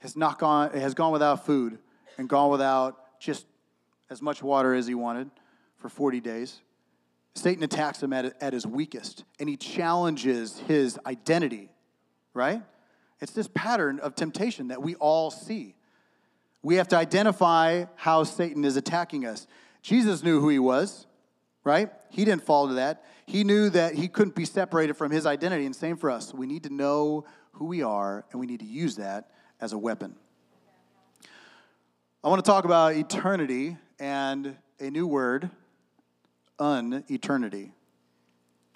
has 0.00 0.16
not 0.16 0.38
gone, 0.38 0.70
has 0.72 0.94
gone 0.94 1.12
without 1.12 1.44
food 1.44 1.78
and 2.18 2.28
gone 2.28 2.50
without 2.50 3.18
just 3.20 3.46
as 4.10 4.22
much 4.22 4.42
water 4.42 4.74
as 4.74 4.86
he 4.86 4.94
wanted 4.94 5.30
for 5.76 5.88
40 5.88 6.20
days. 6.20 6.60
Satan 7.34 7.62
attacks 7.62 8.02
him 8.02 8.12
at, 8.12 8.40
at 8.42 8.52
his 8.52 8.66
weakest 8.66 9.24
and 9.38 9.48
he 9.48 9.56
challenges 9.56 10.58
his 10.66 10.98
identity, 11.06 11.70
right? 12.32 12.62
It's 13.20 13.32
this 13.32 13.48
pattern 13.54 13.98
of 14.00 14.14
temptation 14.14 14.68
that 14.68 14.82
we 14.82 14.94
all 14.96 15.30
see. 15.30 15.75
We 16.66 16.74
have 16.74 16.88
to 16.88 16.96
identify 16.96 17.84
how 17.94 18.24
Satan 18.24 18.64
is 18.64 18.76
attacking 18.76 19.24
us. 19.24 19.46
Jesus 19.82 20.24
knew 20.24 20.40
who 20.40 20.48
he 20.48 20.58
was, 20.58 21.06
right? 21.62 21.92
He 22.10 22.24
didn't 22.24 22.42
fall 22.42 22.66
to 22.66 22.74
that. 22.74 23.04
He 23.24 23.44
knew 23.44 23.70
that 23.70 23.94
he 23.94 24.08
couldn't 24.08 24.34
be 24.34 24.44
separated 24.44 24.94
from 24.94 25.12
his 25.12 25.26
identity, 25.26 25.64
and 25.64 25.76
same 25.76 25.96
for 25.96 26.10
us. 26.10 26.34
We 26.34 26.44
need 26.44 26.64
to 26.64 26.74
know 26.74 27.24
who 27.52 27.66
we 27.66 27.84
are, 27.84 28.24
and 28.32 28.40
we 28.40 28.48
need 28.48 28.58
to 28.58 28.66
use 28.66 28.96
that 28.96 29.30
as 29.60 29.74
a 29.74 29.78
weapon. 29.78 30.16
I 32.24 32.28
want 32.28 32.44
to 32.44 32.50
talk 32.50 32.64
about 32.64 32.96
eternity 32.96 33.76
and 34.00 34.56
a 34.80 34.90
new 34.90 35.06
word, 35.06 35.48
uneternity. 36.58 37.74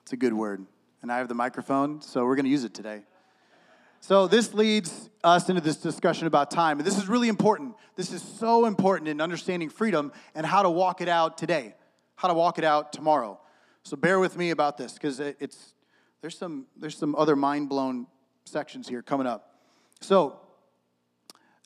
It's 0.02 0.12
a 0.12 0.16
good 0.16 0.32
word. 0.32 0.64
And 1.02 1.10
I 1.10 1.18
have 1.18 1.26
the 1.26 1.34
microphone, 1.34 2.02
so 2.02 2.24
we're 2.24 2.36
going 2.36 2.44
to 2.44 2.52
use 2.52 2.62
it 2.62 2.72
today. 2.72 3.02
So, 3.98 4.28
this 4.28 4.54
leads 4.54 5.10
us 5.22 5.48
into 5.48 5.60
this 5.60 5.76
discussion 5.76 6.26
about 6.26 6.50
time. 6.50 6.78
And 6.78 6.86
this 6.86 6.96
is 6.96 7.08
really 7.08 7.28
important. 7.28 7.69
This 8.00 8.14
is 8.14 8.22
so 8.22 8.64
important 8.64 9.08
in 9.08 9.20
understanding 9.20 9.68
freedom 9.68 10.10
and 10.34 10.46
how 10.46 10.62
to 10.62 10.70
walk 10.70 11.02
it 11.02 11.08
out 11.10 11.36
today, 11.36 11.74
how 12.16 12.28
to 12.28 12.34
walk 12.34 12.56
it 12.56 12.64
out 12.64 12.94
tomorrow. 12.94 13.38
So, 13.82 13.94
bear 13.94 14.18
with 14.18 14.38
me 14.38 14.52
about 14.52 14.78
this 14.78 14.94
because 14.94 15.20
it's, 15.20 15.74
there's, 16.22 16.38
some, 16.38 16.64
there's 16.78 16.96
some 16.96 17.14
other 17.14 17.36
mind 17.36 17.68
blown 17.68 18.06
sections 18.46 18.88
here 18.88 19.02
coming 19.02 19.26
up. 19.26 19.54
So, 20.00 20.40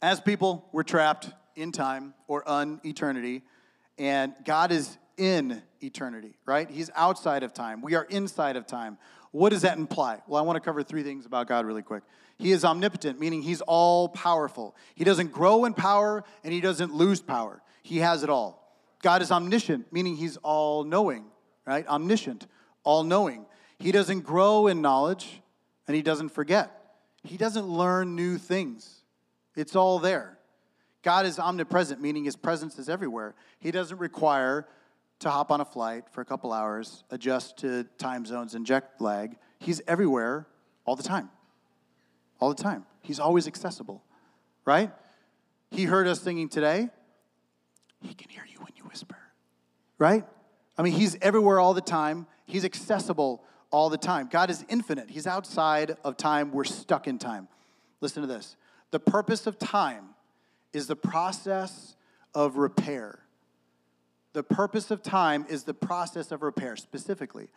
as 0.02 0.20
people, 0.20 0.68
we're 0.72 0.82
trapped 0.82 1.30
in 1.54 1.70
time 1.70 2.14
or 2.26 2.42
un 2.50 2.80
eternity, 2.84 3.42
and 3.96 4.34
God 4.44 4.72
is 4.72 4.98
in 5.16 5.62
eternity, 5.80 6.34
right? 6.46 6.68
He's 6.68 6.90
outside 6.96 7.44
of 7.44 7.54
time. 7.54 7.80
We 7.80 7.94
are 7.94 8.06
inside 8.10 8.56
of 8.56 8.66
time. 8.66 8.98
What 9.34 9.50
does 9.50 9.62
that 9.62 9.78
imply? 9.78 10.22
Well, 10.28 10.40
I 10.40 10.46
want 10.46 10.54
to 10.54 10.60
cover 10.60 10.84
three 10.84 11.02
things 11.02 11.26
about 11.26 11.48
God 11.48 11.66
really 11.66 11.82
quick. 11.82 12.04
He 12.38 12.52
is 12.52 12.64
omnipotent, 12.64 13.18
meaning 13.18 13.42
he's 13.42 13.62
all 13.62 14.08
powerful. 14.08 14.76
He 14.94 15.02
doesn't 15.02 15.32
grow 15.32 15.64
in 15.64 15.74
power 15.74 16.22
and 16.44 16.52
he 16.52 16.60
doesn't 16.60 16.94
lose 16.94 17.20
power. 17.20 17.60
He 17.82 17.98
has 17.98 18.22
it 18.22 18.30
all. 18.30 18.78
God 19.02 19.22
is 19.22 19.32
omniscient, 19.32 19.92
meaning 19.92 20.14
he's 20.14 20.36
all 20.36 20.84
knowing, 20.84 21.24
right? 21.66 21.84
Omniscient, 21.88 22.46
all 22.84 23.02
knowing. 23.02 23.44
He 23.80 23.90
doesn't 23.90 24.20
grow 24.20 24.68
in 24.68 24.80
knowledge 24.80 25.42
and 25.88 25.96
he 25.96 26.02
doesn't 26.02 26.28
forget. 26.28 26.94
He 27.24 27.36
doesn't 27.36 27.66
learn 27.66 28.14
new 28.14 28.38
things. 28.38 29.02
It's 29.56 29.74
all 29.74 29.98
there. 29.98 30.38
God 31.02 31.26
is 31.26 31.40
omnipresent, 31.40 32.00
meaning 32.00 32.24
his 32.24 32.36
presence 32.36 32.78
is 32.78 32.88
everywhere. 32.88 33.34
He 33.58 33.72
doesn't 33.72 33.98
require 33.98 34.68
to 35.24 35.30
hop 35.30 35.50
on 35.50 35.60
a 35.60 35.64
flight 35.64 36.04
for 36.10 36.20
a 36.20 36.24
couple 36.24 36.52
hours, 36.52 37.02
adjust 37.10 37.56
to 37.58 37.84
time 37.98 38.26
zones 38.26 38.54
and 38.54 38.64
jet 38.64 38.90
lag. 39.00 39.36
He's 39.58 39.80
everywhere 39.88 40.46
all 40.84 40.96
the 40.96 41.02
time. 41.02 41.30
All 42.40 42.52
the 42.52 42.62
time. 42.62 42.84
He's 43.00 43.18
always 43.18 43.46
accessible, 43.46 44.04
right? 44.66 44.92
He 45.70 45.84
heard 45.84 46.06
us 46.06 46.20
singing 46.20 46.50
today. 46.50 46.90
He 48.02 48.12
can 48.12 48.28
hear 48.28 48.44
you 48.46 48.58
when 48.58 48.72
you 48.76 48.84
whisper, 48.84 49.16
right? 49.98 50.24
I 50.76 50.82
mean, 50.82 50.92
he's 50.92 51.16
everywhere 51.22 51.58
all 51.58 51.72
the 51.72 51.80
time. 51.80 52.26
He's 52.44 52.66
accessible 52.66 53.42
all 53.70 53.88
the 53.88 53.96
time. 53.96 54.28
God 54.30 54.50
is 54.50 54.62
infinite. 54.68 55.08
He's 55.08 55.26
outside 55.26 55.96
of 56.04 56.18
time. 56.18 56.52
We're 56.52 56.64
stuck 56.64 57.08
in 57.08 57.18
time. 57.18 57.48
Listen 58.02 58.20
to 58.20 58.26
this. 58.26 58.56
The 58.90 59.00
purpose 59.00 59.46
of 59.46 59.58
time 59.58 60.10
is 60.74 60.86
the 60.86 60.96
process 60.96 61.96
of 62.34 62.56
repair. 62.56 63.23
The 64.34 64.42
purpose 64.42 64.90
of 64.90 65.00
time 65.00 65.46
is 65.48 65.62
the 65.62 65.72
process 65.72 66.32
of 66.32 66.42
repair, 66.42 66.76
specifically, 66.76 67.48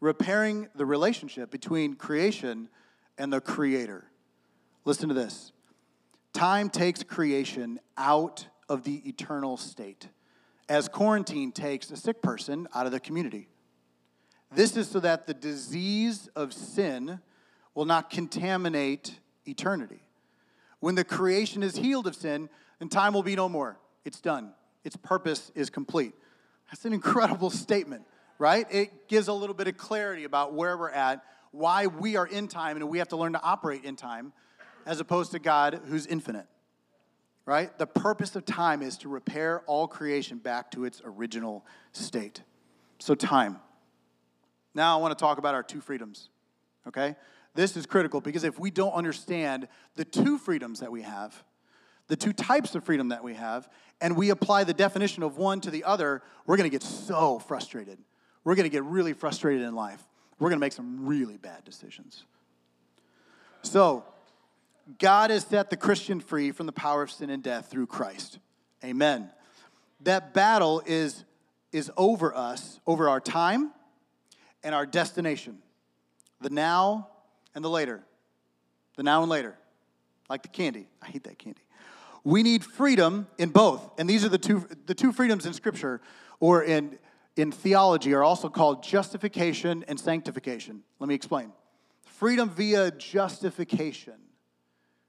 repairing 0.00 0.68
the 0.74 0.84
relationship 0.84 1.50
between 1.50 1.94
creation 1.94 2.68
and 3.16 3.32
the 3.32 3.40
creator. 3.40 4.04
Listen 4.84 5.08
to 5.08 5.14
this 5.14 5.52
time 6.32 6.68
takes 6.68 7.04
creation 7.04 7.78
out 7.96 8.48
of 8.68 8.82
the 8.82 9.08
eternal 9.08 9.56
state, 9.56 10.08
as 10.68 10.88
quarantine 10.88 11.52
takes 11.52 11.90
a 11.92 11.96
sick 11.96 12.20
person 12.20 12.66
out 12.74 12.86
of 12.86 12.92
the 12.92 12.98
community. 12.98 13.46
This 14.52 14.76
is 14.76 14.88
so 14.88 14.98
that 15.00 15.28
the 15.28 15.34
disease 15.34 16.28
of 16.34 16.52
sin 16.52 17.20
will 17.76 17.84
not 17.84 18.10
contaminate 18.10 19.20
eternity. 19.46 20.02
When 20.80 20.96
the 20.96 21.04
creation 21.04 21.62
is 21.62 21.76
healed 21.76 22.08
of 22.08 22.16
sin, 22.16 22.48
then 22.80 22.88
time 22.88 23.14
will 23.14 23.22
be 23.22 23.36
no 23.36 23.48
more. 23.48 23.78
It's 24.04 24.20
done. 24.20 24.52
Its 24.82 24.96
purpose 24.96 25.52
is 25.54 25.70
complete. 25.70 26.12
That's 26.74 26.86
an 26.86 26.92
incredible 26.92 27.50
statement, 27.50 28.02
right? 28.36 28.66
It 28.68 29.06
gives 29.06 29.28
a 29.28 29.32
little 29.32 29.54
bit 29.54 29.68
of 29.68 29.76
clarity 29.76 30.24
about 30.24 30.54
where 30.54 30.76
we're 30.76 30.90
at, 30.90 31.22
why 31.52 31.86
we 31.86 32.16
are 32.16 32.26
in 32.26 32.48
time, 32.48 32.76
and 32.76 32.88
we 32.88 32.98
have 32.98 33.06
to 33.10 33.16
learn 33.16 33.34
to 33.34 33.40
operate 33.40 33.84
in 33.84 33.94
time 33.94 34.32
as 34.84 34.98
opposed 34.98 35.30
to 35.30 35.38
God 35.38 35.82
who's 35.86 36.04
infinite, 36.04 36.48
right? 37.46 37.78
The 37.78 37.86
purpose 37.86 38.34
of 38.34 38.44
time 38.44 38.82
is 38.82 38.98
to 38.98 39.08
repair 39.08 39.62
all 39.68 39.86
creation 39.86 40.38
back 40.38 40.72
to 40.72 40.84
its 40.84 41.00
original 41.04 41.64
state. 41.92 42.42
So, 42.98 43.14
time. 43.14 43.60
Now, 44.74 44.98
I 44.98 45.00
want 45.00 45.16
to 45.16 45.22
talk 45.22 45.38
about 45.38 45.54
our 45.54 45.62
two 45.62 45.80
freedoms, 45.80 46.28
okay? 46.88 47.14
This 47.54 47.76
is 47.76 47.86
critical 47.86 48.20
because 48.20 48.42
if 48.42 48.58
we 48.58 48.72
don't 48.72 48.94
understand 48.94 49.68
the 49.94 50.04
two 50.04 50.38
freedoms 50.38 50.80
that 50.80 50.90
we 50.90 51.02
have, 51.02 51.44
the 52.08 52.16
two 52.16 52.32
types 52.32 52.74
of 52.74 52.84
freedom 52.84 53.08
that 53.08 53.24
we 53.24 53.34
have, 53.34 53.68
and 54.00 54.16
we 54.16 54.30
apply 54.30 54.64
the 54.64 54.74
definition 54.74 55.22
of 55.22 55.38
one 55.38 55.60
to 55.62 55.70
the 55.70 55.84
other, 55.84 56.22
we're 56.46 56.56
going 56.56 56.68
to 56.68 56.74
get 56.74 56.82
so 56.82 57.38
frustrated. 57.38 57.98
We're 58.44 58.54
going 58.54 58.64
to 58.64 58.70
get 58.70 58.84
really 58.84 59.14
frustrated 59.14 59.62
in 59.62 59.74
life. 59.74 60.02
We're 60.38 60.50
going 60.50 60.58
to 60.58 60.64
make 60.64 60.72
some 60.72 61.06
really 61.06 61.36
bad 61.36 61.64
decisions. 61.64 62.24
So, 63.62 64.04
God 64.98 65.30
has 65.30 65.44
set 65.44 65.70
the 65.70 65.78
Christian 65.78 66.20
free 66.20 66.52
from 66.52 66.66
the 66.66 66.72
power 66.72 67.02
of 67.02 67.10
sin 67.10 67.30
and 67.30 67.42
death 67.42 67.70
through 67.70 67.86
Christ. 67.86 68.38
Amen. 68.84 69.30
That 70.00 70.34
battle 70.34 70.82
is, 70.84 71.24
is 71.72 71.90
over 71.96 72.34
us, 72.34 72.80
over 72.86 73.08
our 73.08 73.20
time 73.20 73.72
and 74.62 74.74
our 74.74 74.84
destination 74.84 75.58
the 76.40 76.50
now 76.50 77.08
and 77.54 77.64
the 77.64 77.70
later. 77.70 78.04
The 78.96 79.02
now 79.02 79.22
and 79.22 79.30
later. 79.30 79.56
Like 80.28 80.42
the 80.42 80.48
candy. 80.48 80.88
I 81.00 81.06
hate 81.06 81.24
that 81.24 81.38
candy. 81.38 81.62
We 82.24 82.42
need 82.42 82.64
freedom 82.64 83.28
in 83.38 83.50
both. 83.50 83.88
And 83.98 84.08
these 84.08 84.24
are 84.24 84.30
the 84.30 84.38
two, 84.38 84.66
the 84.86 84.94
two 84.94 85.12
freedoms 85.12 85.44
in 85.44 85.52
Scripture 85.52 86.00
or 86.40 86.64
in, 86.64 86.98
in 87.36 87.52
theology 87.52 88.14
are 88.14 88.24
also 88.24 88.48
called 88.48 88.82
justification 88.82 89.84
and 89.86 90.00
sanctification. 90.00 90.82
Let 90.98 91.08
me 91.08 91.14
explain. 91.14 91.52
Freedom 92.06 92.48
via 92.48 92.90
justification. 92.92 94.14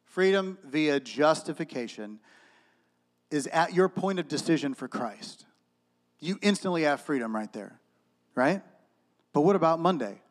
Freedom 0.04 0.58
via 0.66 1.00
justification 1.00 2.20
is 3.32 3.48
at 3.48 3.74
your 3.74 3.88
point 3.90 4.20
of 4.20 4.28
decision 4.28 4.74
for 4.74 4.88
Christ. 4.88 5.46
You 6.20 6.38
instantly 6.42 6.84
have 6.84 7.02
freedom 7.02 7.36
right 7.36 7.52
there, 7.54 7.80
right? 8.34 8.62
But 9.34 9.42
what 9.42 9.56
about 9.56 9.80
Monday? 9.80 10.22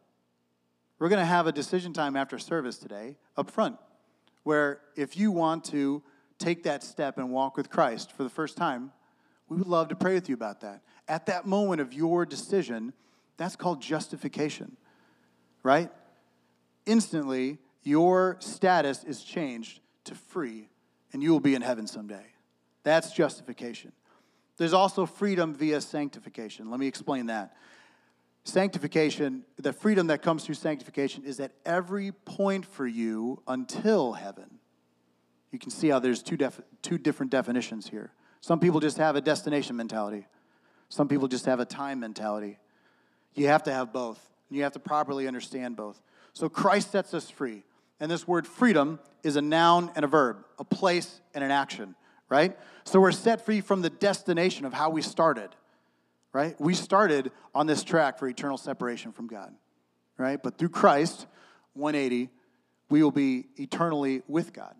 We're 0.98 1.08
going 1.08 1.20
to 1.20 1.26
have 1.26 1.46
a 1.46 1.52
decision 1.52 1.92
time 1.92 2.16
after 2.16 2.38
service 2.38 2.78
today 2.78 3.16
up 3.36 3.50
front 3.50 3.76
where 4.42 4.80
if 4.96 5.16
you 5.16 5.32
want 5.32 5.64
to 5.64 6.02
take 6.38 6.64
that 6.64 6.82
step 6.82 7.18
and 7.18 7.30
walk 7.30 7.56
with 7.56 7.70
Christ 7.70 8.12
for 8.12 8.22
the 8.22 8.30
first 8.30 8.56
time, 8.56 8.92
we 9.48 9.56
would 9.56 9.66
love 9.66 9.88
to 9.88 9.96
pray 9.96 10.14
with 10.14 10.28
you 10.28 10.34
about 10.34 10.60
that. 10.60 10.82
At 11.06 11.26
that 11.26 11.46
moment 11.46 11.80
of 11.80 11.92
your 11.92 12.24
decision, 12.24 12.92
that's 13.36 13.56
called 13.56 13.82
justification, 13.82 14.76
right? 15.62 15.90
Instantly, 16.86 17.58
your 17.82 18.36
status 18.40 19.04
is 19.04 19.22
changed 19.22 19.80
to 20.04 20.14
free, 20.14 20.68
and 21.12 21.22
you 21.22 21.30
will 21.30 21.40
be 21.40 21.54
in 21.54 21.62
heaven 21.62 21.86
someday. 21.86 22.26
That's 22.82 23.12
justification. 23.12 23.92
There's 24.56 24.72
also 24.72 25.06
freedom 25.06 25.54
via 25.54 25.80
sanctification. 25.80 26.70
Let 26.70 26.80
me 26.80 26.86
explain 26.86 27.26
that. 27.26 27.56
Sanctification, 28.44 29.44
the 29.56 29.72
freedom 29.72 30.08
that 30.08 30.22
comes 30.22 30.44
through 30.44 30.56
sanctification, 30.56 31.24
is 31.24 31.40
at 31.40 31.52
every 31.64 32.12
point 32.12 32.66
for 32.66 32.86
you 32.86 33.42
until 33.48 34.12
heaven. 34.12 34.58
You 35.54 35.60
can 35.60 35.70
see 35.70 35.88
how 35.88 36.00
there's 36.00 36.20
two, 36.20 36.36
def- 36.36 36.60
two 36.82 36.98
different 36.98 37.30
definitions 37.30 37.88
here. 37.88 38.10
Some 38.40 38.58
people 38.58 38.80
just 38.80 38.96
have 38.96 39.14
a 39.14 39.20
destination 39.20 39.76
mentality, 39.76 40.26
some 40.88 41.06
people 41.06 41.28
just 41.28 41.46
have 41.46 41.60
a 41.60 41.64
time 41.64 42.00
mentality. 42.00 42.58
You 43.34 43.46
have 43.46 43.62
to 43.64 43.72
have 43.72 43.92
both. 43.92 44.18
and 44.48 44.56
You 44.56 44.64
have 44.64 44.72
to 44.72 44.80
properly 44.80 45.28
understand 45.28 45.76
both. 45.76 46.02
So 46.32 46.48
Christ 46.48 46.90
sets 46.90 47.14
us 47.14 47.30
free. 47.30 47.62
And 48.00 48.10
this 48.10 48.26
word 48.26 48.48
freedom 48.48 48.98
is 49.22 49.36
a 49.36 49.42
noun 49.42 49.92
and 49.94 50.04
a 50.04 50.08
verb, 50.08 50.44
a 50.58 50.64
place 50.64 51.20
and 51.34 51.44
an 51.44 51.52
action, 51.52 51.94
right? 52.28 52.58
So 52.82 53.00
we're 53.00 53.12
set 53.12 53.44
free 53.44 53.60
from 53.60 53.80
the 53.80 53.90
destination 53.90 54.66
of 54.66 54.72
how 54.72 54.90
we 54.90 55.02
started, 55.02 55.50
right? 56.32 56.60
We 56.60 56.74
started 56.74 57.30
on 57.54 57.68
this 57.68 57.84
track 57.84 58.18
for 58.18 58.26
eternal 58.26 58.58
separation 58.58 59.12
from 59.12 59.28
God, 59.28 59.54
right? 60.18 60.42
But 60.42 60.58
through 60.58 60.70
Christ, 60.70 61.26
180, 61.74 62.28
we 62.90 63.04
will 63.04 63.12
be 63.12 63.46
eternally 63.56 64.22
with 64.26 64.52
God 64.52 64.74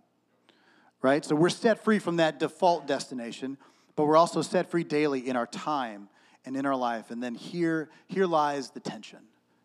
right? 1.04 1.22
So 1.22 1.36
we're 1.36 1.50
set 1.50 1.84
free 1.84 1.98
from 1.98 2.16
that 2.16 2.40
default 2.40 2.86
destination, 2.86 3.58
but 3.94 4.06
we're 4.06 4.16
also 4.16 4.40
set 4.40 4.70
free 4.70 4.84
daily 4.84 5.28
in 5.28 5.36
our 5.36 5.46
time 5.46 6.08
and 6.46 6.56
in 6.56 6.64
our 6.64 6.74
life. 6.74 7.10
And 7.10 7.22
then 7.22 7.34
here, 7.34 7.90
here 8.06 8.24
lies 8.24 8.70
the 8.70 8.80
tension 8.80 9.18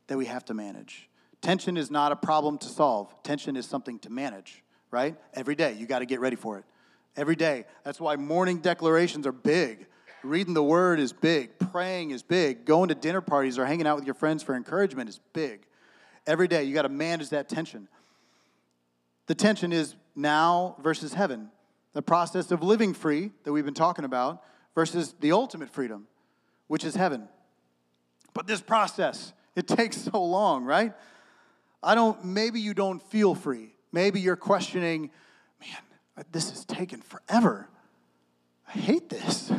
that 0.08 0.17
we 0.17 0.25
have 0.25 0.43
to 0.45 0.54
manage. 0.54 1.08
Tension 1.41 1.78
is 1.78 1.89
not 1.89 2.12
a 2.12 2.17
problem 2.17 2.58
to 2.58 2.67
solve, 2.67 3.15
tension 3.23 3.56
is 3.56 3.65
something 3.65 3.99
to 3.99 4.10
manage, 4.10 4.62
right? 4.91 5.15
Every 5.34 5.56
day, 5.56 5.71
you 5.71 5.86
got 5.86 5.99
to 5.99 6.06
get 6.06 6.19
ready 6.19 6.36
for 6.36 6.58
it. 6.58 6.65
Every 7.15 7.38
day. 7.38 7.63
That's 7.86 8.02
why 8.02 8.17
morning 8.17 8.60
declarations 8.60 9.25
are 9.25 9.32
big. 9.32 9.88
Reading 10.23 10.54
the 10.54 10.63
word 10.63 10.99
is 10.99 11.13
big. 11.13 11.58
Praying 11.71 12.12
is 12.12 12.21
big. 12.21 12.65
Going 12.65 12.89
to 12.89 12.95
dinner 12.95 13.21
parties 13.21 13.58
or 13.58 13.65
hanging 13.65 13.88
out 13.88 13.95
with 13.95 14.06
your 14.06 14.13
friends 14.13 14.43
for 14.43 14.56
encouragement 14.56 15.08
is 15.08 15.21
big. 15.32 15.62
Every 16.28 16.49
day, 16.49 16.65
you 16.65 16.73
got 16.73 16.82
to 16.82 16.89
manage 16.89 17.30
that 17.30 17.47
tension. 17.47 17.88
The 19.28 19.36
tension 19.36 19.71
is 19.71 19.95
now 20.19 20.75
versus 20.82 21.13
heaven. 21.13 21.49
The 21.93 22.01
process 22.01 22.51
of 22.51 22.62
living 22.62 22.93
free 22.93 23.32
that 23.43 23.51
we've 23.51 23.65
been 23.65 23.73
talking 23.73 24.05
about 24.05 24.43
versus 24.75 25.15
the 25.19 25.32
ultimate 25.32 25.69
freedom, 25.69 26.08
which 26.67 26.84
is 26.84 26.95
heaven. 26.95 27.27
But 28.34 28.45
this 28.45 28.62
process, 28.62 29.34
it 29.55 29.67
takes 29.67 29.97
so 29.97 30.23
long, 30.23 30.65
right? 30.65 30.93
I 31.82 31.95
don't, 31.95 32.23
maybe 32.25 32.60
you 32.60 32.73
don't 32.73 33.01
feel 33.10 33.34
free. 33.34 33.73
Maybe 33.91 34.19
you're 34.19 34.36
questioning, 34.36 35.10
man, 35.60 36.25
this 36.32 36.51
is 36.51 36.65
taking 36.65 37.01
forever. 37.01 37.67
I 38.67 38.71
hate 38.73 39.10
this. 39.10 39.51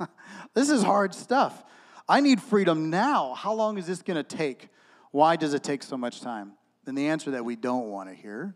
this 0.54 0.68
is 0.68 0.82
hard 0.82 1.14
stuff. 1.14 1.64
I 2.08 2.20
need 2.20 2.42
freedom 2.42 2.90
now. 2.90 3.34
How 3.34 3.54
long 3.54 3.78
is 3.78 3.86
this 3.86 4.02
going 4.02 4.16
to 4.16 4.36
take? 4.36 4.68
Why 5.10 5.36
does 5.36 5.54
it 5.54 5.62
take 5.62 5.82
so 5.82 5.96
much 5.96 6.20
time? 6.20 6.52
Then 6.84 6.94
the 6.94 7.08
answer 7.08 7.30
that 7.32 7.44
we 7.44 7.56
don't 7.56 7.88
want 7.88 8.08
to 8.10 8.14
hear 8.14 8.54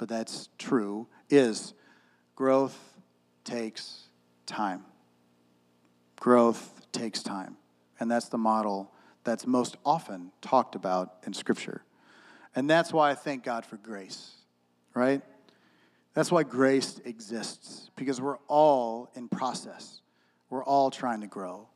but 0.00 0.08
that's 0.08 0.48
true, 0.56 1.06
is 1.28 1.74
growth 2.34 2.98
takes 3.44 4.04
time. 4.46 4.82
Growth 6.18 6.86
takes 6.90 7.22
time. 7.22 7.58
And 8.00 8.10
that's 8.10 8.30
the 8.30 8.38
model 8.38 8.90
that's 9.24 9.46
most 9.46 9.76
often 9.84 10.32
talked 10.40 10.74
about 10.74 11.16
in 11.26 11.34
Scripture. 11.34 11.84
And 12.56 12.68
that's 12.68 12.94
why 12.94 13.10
I 13.10 13.14
thank 13.14 13.44
God 13.44 13.66
for 13.66 13.76
grace, 13.76 14.30
right? 14.94 15.20
That's 16.14 16.32
why 16.32 16.44
grace 16.44 16.98
exists, 17.04 17.90
because 17.94 18.22
we're 18.22 18.38
all 18.48 19.10
in 19.14 19.28
process. 19.28 20.00
We're 20.48 20.64
all 20.64 20.90
trying 20.90 21.20
to 21.20 21.26
grow. 21.26 21.68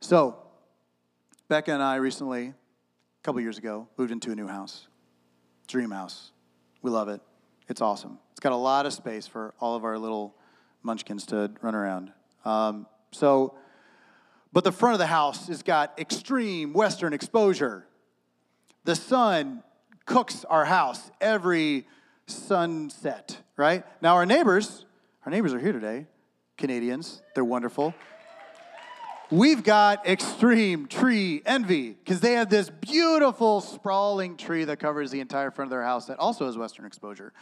So, 0.00 0.36
Becca 1.46 1.72
and 1.72 1.82
I 1.82 1.94
recently, 1.96 2.46
a 2.48 2.54
couple 3.22 3.40
years 3.40 3.56
ago, 3.56 3.86
moved 3.96 4.10
into 4.10 4.32
a 4.32 4.34
new 4.34 4.48
house, 4.48 4.88
dream 5.68 5.92
house. 5.92 6.32
We 6.82 6.90
love 6.90 7.08
it. 7.08 7.20
It's 7.68 7.80
awesome. 7.80 8.18
It's 8.30 8.40
got 8.40 8.52
a 8.52 8.56
lot 8.56 8.86
of 8.86 8.92
space 8.92 9.26
for 9.26 9.54
all 9.60 9.76
of 9.76 9.84
our 9.84 9.98
little 9.98 10.34
munchkins 10.82 11.26
to 11.26 11.50
run 11.60 11.74
around. 11.74 12.12
Um, 12.44 12.86
so, 13.10 13.54
but 14.52 14.64
the 14.64 14.72
front 14.72 14.94
of 14.94 14.98
the 14.98 15.06
house 15.06 15.48
has 15.48 15.62
got 15.62 15.98
extreme 15.98 16.72
western 16.72 17.12
exposure. 17.12 17.86
The 18.84 18.96
sun 18.96 19.62
cooks 20.06 20.44
our 20.44 20.64
house 20.64 21.10
every 21.20 21.86
sunset, 22.26 23.36
right? 23.56 23.84
Now, 24.00 24.14
our 24.14 24.24
neighbors, 24.24 24.86
our 25.26 25.30
neighbors 25.30 25.52
are 25.52 25.58
here 25.58 25.72
today, 25.72 26.06
Canadians, 26.56 27.22
they're 27.34 27.44
wonderful. 27.44 27.94
We've 29.30 29.62
got 29.62 30.06
extreme 30.08 30.86
tree 30.86 31.42
envy 31.44 31.90
because 31.90 32.20
they 32.20 32.32
have 32.32 32.48
this 32.48 32.70
beautiful 32.70 33.60
sprawling 33.60 34.38
tree 34.38 34.64
that 34.64 34.78
covers 34.78 35.10
the 35.10 35.20
entire 35.20 35.50
front 35.50 35.66
of 35.66 35.70
their 35.70 35.82
house 35.82 36.06
that 36.06 36.18
also 36.18 36.46
has 36.46 36.56
western 36.56 36.86
exposure. 36.86 37.34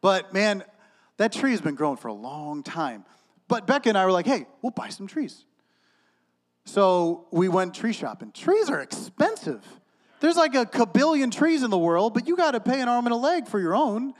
But 0.00 0.32
man, 0.32 0.62
that 1.16 1.32
tree 1.32 1.50
has 1.50 1.60
been 1.60 1.74
growing 1.74 1.96
for 1.96 2.06
a 2.06 2.12
long 2.12 2.62
time. 2.62 3.04
But 3.48 3.66
Becca 3.66 3.88
and 3.88 3.98
I 3.98 4.04
were 4.04 4.12
like, 4.12 4.26
hey, 4.26 4.46
we'll 4.62 4.70
buy 4.70 4.90
some 4.90 5.08
trees. 5.08 5.44
So 6.64 7.26
we 7.32 7.48
went 7.48 7.74
tree 7.74 7.92
shopping. 7.92 8.30
Trees 8.30 8.70
are 8.70 8.80
expensive. 8.80 9.66
There's 10.20 10.36
like 10.36 10.54
a 10.54 10.64
kabillion 10.64 11.32
trees 11.32 11.64
in 11.64 11.70
the 11.70 11.78
world, 11.78 12.14
but 12.14 12.28
you 12.28 12.36
got 12.36 12.52
to 12.52 12.60
pay 12.60 12.80
an 12.80 12.88
arm 12.88 13.06
and 13.06 13.12
a 13.12 13.16
leg 13.16 13.48
for 13.48 13.58
your 13.58 13.74
own. 13.74 14.14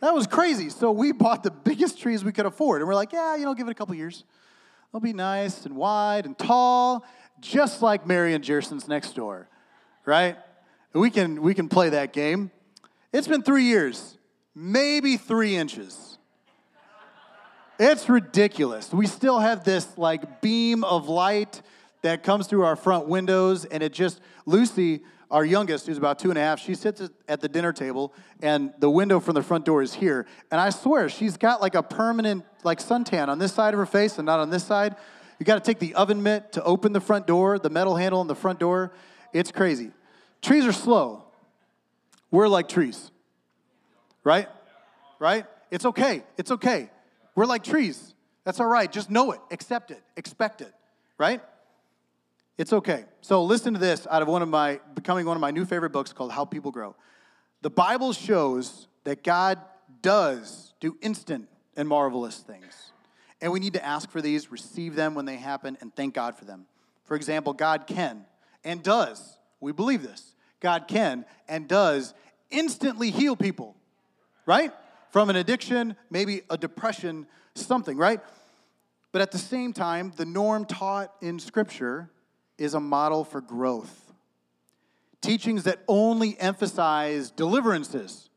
That 0.00 0.12
was 0.12 0.26
crazy. 0.26 0.70
So 0.70 0.90
we 0.90 1.12
bought 1.12 1.44
the 1.44 1.52
biggest 1.52 2.00
trees 2.00 2.24
we 2.24 2.32
could 2.32 2.46
afford. 2.46 2.80
And 2.80 2.88
we're 2.88 2.96
like, 2.96 3.12
yeah, 3.12 3.36
you 3.36 3.44
know, 3.44 3.54
give 3.54 3.68
it 3.68 3.70
a 3.70 3.74
couple 3.74 3.94
years. 3.94 4.24
They'll 4.94 5.00
be 5.00 5.12
nice 5.12 5.66
and 5.66 5.74
wide 5.74 6.24
and 6.24 6.38
tall, 6.38 7.04
just 7.40 7.82
like 7.82 8.06
Mary 8.06 8.32
and 8.32 8.44
Jerson's 8.44 8.86
next 8.86 9.16
door, 9.16 9.48
right? 10.04 10.36
We 10.92 11.10
can, 11.10 11.42
we 11.42 11.52
can 11.52 11.68
play 11.68 11.88
that 11.88 12.12
game. 12.12 12.52
It's 13.12 13.26
been 13.26 13.42
three 13.42 13.64
years, 13.64 14.16
maybe 14.54 15.16
three 15.16 15.56
inches. 15.56 16.16
It's 17.76 18.08
ridiculous. 18.08 18.92
We 18.92 19.08
still 19.08 19.40
have 19.40 19.64
this 19.64 19.98
like 19.98 20.40
beam 20.40 20.84
of 20.84 21.08
light 21.08 21.60
that 22.02 22.22
comes 22.22 22.46
through 22.46 22.62
our 22.62 22.76
front 22.76 23.08
windows, 23.08 23.64
and 23.64 23.82
it 23.82 23.92
just, 23.92 24.20
Lucy, 24.46 25.02
our 25.28 25.44
youngest, 25.44 25.88
who's 25.88 25.98
about 25.98 26.20
two 26.20 26.28
and 26.28 26.38
a 26.38 26.40
half, 26.40 26.60
she 26.60 26.76
sits 26.76 27.02
at 27.26 27.40
the 27.40 27.48
dinner 27.48 27.72
table, 27.72 28.14
and 28.40 28.72
the 28.78 28.88
window 28.88 29.18
from 29.18 29.34
the 29.34 29.42
front 29.42 29.64
door 29.64 29.82
is 29.82 29.94
here. 29.94 30.24
And 30.52 30.60
I 30.60 30.70
swear, 30.70 31.08
she's 31.08 31.36
got 31.36 31.60
like 31.60 31.74
a 31.74 31.82
permanent 31.82 32.44
like 32.64 32.80
suntan 32.80 33.28
on 33.28 33.38
this 33.38 33.52
side 33.52 33.74
of 33.74 33.78
her 33.78 33.86
face 33.86 34.18
and 34.18 34.26
not 34.26 34.40
on 34.40 34.50
this 34.50 34.64
side. 34.64 34.96
You 35.38 35.46
got 35.46 35.54
to 35.54 35.60
take 35.60 35.78
the 35.78 35.94
oven 35.94 36.22
mitt 36.22 36.52
to 36.52 36.62
open 36.62 36.92
the 36.92 37.00
front 37.00 37.26
door, 37.26 37.58
the 37.58 37.70
metal 37.70 37.96
handle 37.96 38.20
on 38.20 38.26
the 38.26 38.34
front 38.34 38.58
door. 38.58 38.92
It's 39.32 39.50
crazy. 39.50 39.90
Trees 40.42 40.64
are 40.66 40.72
slow. 40.72 41.24
We're 42.30 42.48
like 42.48 42.68
trees, 42.68 43.10
right? 44.24 44.48
Right? 45.18 45.46
It's 45.70 45.84
okay. 45.84 46.24
It's 46.36 46.50
okay. 46.50 46.90
We're 47.34 47.46
like 47.46 47.64
trees. 47.64 48.14
That's 48.44 48.60
all 48.60 48.66
right. 48.66 48.90
Just 48.90 49.10
know 49.10 49.32
it, 49.32 49.40
accept 49.50 49.90
it, 49.90 50.02
expect 50.16 50.60
it, 50.60 50.72
right? 51.18 51.40
It's 52.58 52.72
okay. 52.72 53.04
So 53.20 53.42
listen 53.42 53.74
to 53.74 53.80
this 53.80 54.06
out 54.10 54.22
of 54.22 54.28
one 54.28 54.42
of 54.42 54.48
my 54.48 54.80
becoming 54.94 55.26
one 55.26 55.36
of 55.36 55.40
my 55.40 55.50
new 55.50 55.64
favorite 55.64 55.90
books 55.90 56.12
called 56.12 56.30
How 56.32 56.44
People 56.44 56.70
Grow. 56.70 56.94
The 57.62 57.70
Bible 57.70 58.12
shows 58.12 58.88
that 59.04 59.24
God 59.24 59.58
does 60.02 60.74
do 60.80 60.96
instant 61.00 61.48
and 61.76 61.88
marvelous 61.88 62.38
things. 62.38 62.92
And 63.40 63.52
we 63.52 63.60
need 63.60 63.74
to 63.74 63.84
ask 63.84 64.10
for 64.10 64.22
these, 64.22 64.50
receive 64.50 64.94
them 64.94 65.14
when 65.14 65.24
they 65.24 65.36
happen, 65.36 65.76
and 65.80 65.94
thank 65.94 66.14
God 66.14 66.36
for 66.36 66.44
them. 66.44 66.66
For 67.04 67.16
example, 67.16 67.52
God 67.52 67.86
can 67.86 68.24
and 68.64 68.82
does, 68.82 69.38
we 69.60 69.72
believe 69.72 70.02
this, 70.02 70.34
God 70.60 70.88
can 70.88 71.26
and 71.48 71.68
does 71.68 72.14
instantly 72.50 73.10
heal 73.10 73.36
people, 73.36 73.76
right? 74.46 74.72
From 75.10 75.30
an 75.30 75.36
addiction, 75.36 75.96
maybe 76.10 76.42
a 76.48 76.56
depression, 76.56 77.26
something, 77.54 77.96
right? 77.96 78.20
But 79.12 79.22
at 79.22 79.30
the 79.30 79.38
same 79.38 79.72
time, 79.72 80.12
the 80.16 80.24
norm 80.24 80.64
taught 80.64 81.14
in 81.20 81.38
Scripture 81.38 82.10
is 82.58 82.74
a 82.74 82.80
model 82.80 83.24
for 83.24 83.40
growth. 83.40 84.12
Teachings 85.20 85.64
that 85.64 85.80
only 85.88 86.38
emphasize 86.40 87.30
deliverances, 87.30 88.28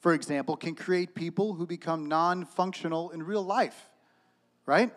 for 0.00 0.14
example, 0.14 0.56
can 0.56 0.74
create 0.74 1.14
people 1.14 1.54
who 1.54 1.66
become 1.66 2.06
non 2.06 2.46
functional 2.46 3.10
in 3.10 3.22
real 3.22 3.42
life, 3.42 3.90
right? 4.64 4.92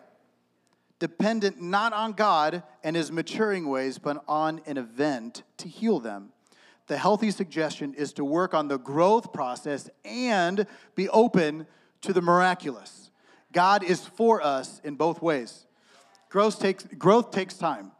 Dependent 0.98 1.60
not 1.60 1.92
on 1.92 2.12
God 2.12 2.62
and 2.82 2.96
his 2.96 3.12
maturing 3.12 3.68
ways, 3.68 3.98
but 3.98 4.24
on 4.26 4.62
an 4.66 4.78
event 4.78 5.42
to 5.58 5.68
heal 5.68 6.00
them. 6.00 6.30
The 6.86 6.96
healthy 6.96 7.30
suggestion 7.30 7.94
is 7.94 8.14
to 8.14 8.24
work 8.24 8.54
on 8.54 8.68
the 8.68 8.78
growth 8.78 9.32
process 9.32 9.90
and 10.04 10.66
be 10.94 11.08
open 11.10 11.66
to 12.02 12.12
the 12.12 12.22
miraculous. 12.22 13.10
God 13.52 13.82
is 13.84 14.06
for 14.06 14.42
us 14.42 14.80
in 14.84 14.94
both 14.94 15.20
ways. 15.20 15.66
Growth 16.30 16.58
takes, 16.58 16.84
growth 16.84 17.30
takes 17.30 17.54
time. 17.54 17.92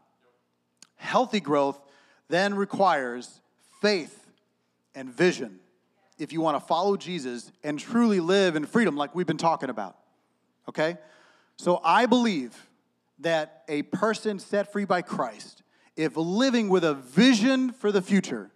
Healthy 0.97 1.39
growth 1.39 1.79
then 2.29 2.55
requires 2.55 3.41
faith 3.81 4.27
and 4.95 5.09
vision 5.09 5.59
if 6.17 6.31
you 6.33 6.41
want 6.41 6.59
to 6.59 6.65
follow 6.65 6.97
Jesus 6.97 7.51
and 7.63 7.79
truly 7.79 8.19
live 8.19 8.55
in 8.55 8.65
freedom, 8.65 8.95
like 8.95 9.15
we've 9.15 9.27
been 9.27 9.37
talking 9.37 9.69
about. 9.69 9.97
Okay? 10.69 10.97
So 11.57 11.79
I 11.83 12.05
believe 12.05 12.69
that 13.19 13.63
a 13.67 13.83
person 13.83 14.39
set 14.39 14.71
free 14.71 14.85
by 14.85 15.01
Christ, 15.01 15.63
if 15.95 16.17
living 16.17 16.69
with 16.69 16.83
a 16.83 16.93
vision 16.93 17.71
for 17.71 17.91
the 17.91 18.01
future 18.01 18.51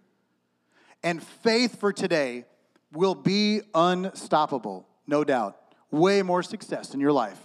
and 1.02 1.22
faith 1.22 1.80
for 1.80 1.92
today, 1.92 2.44
will 2.92 3.14
be 3.14 3.62
unstoppable, 3.74 4.86
no 5.06 5.24
doubt. 5.24 5.56
Way 5.90 6.22
more 6.22 6.42
success 6.42 6.92
in 6.94 7.00
your 7.00 7.12
life. 7.12 7.38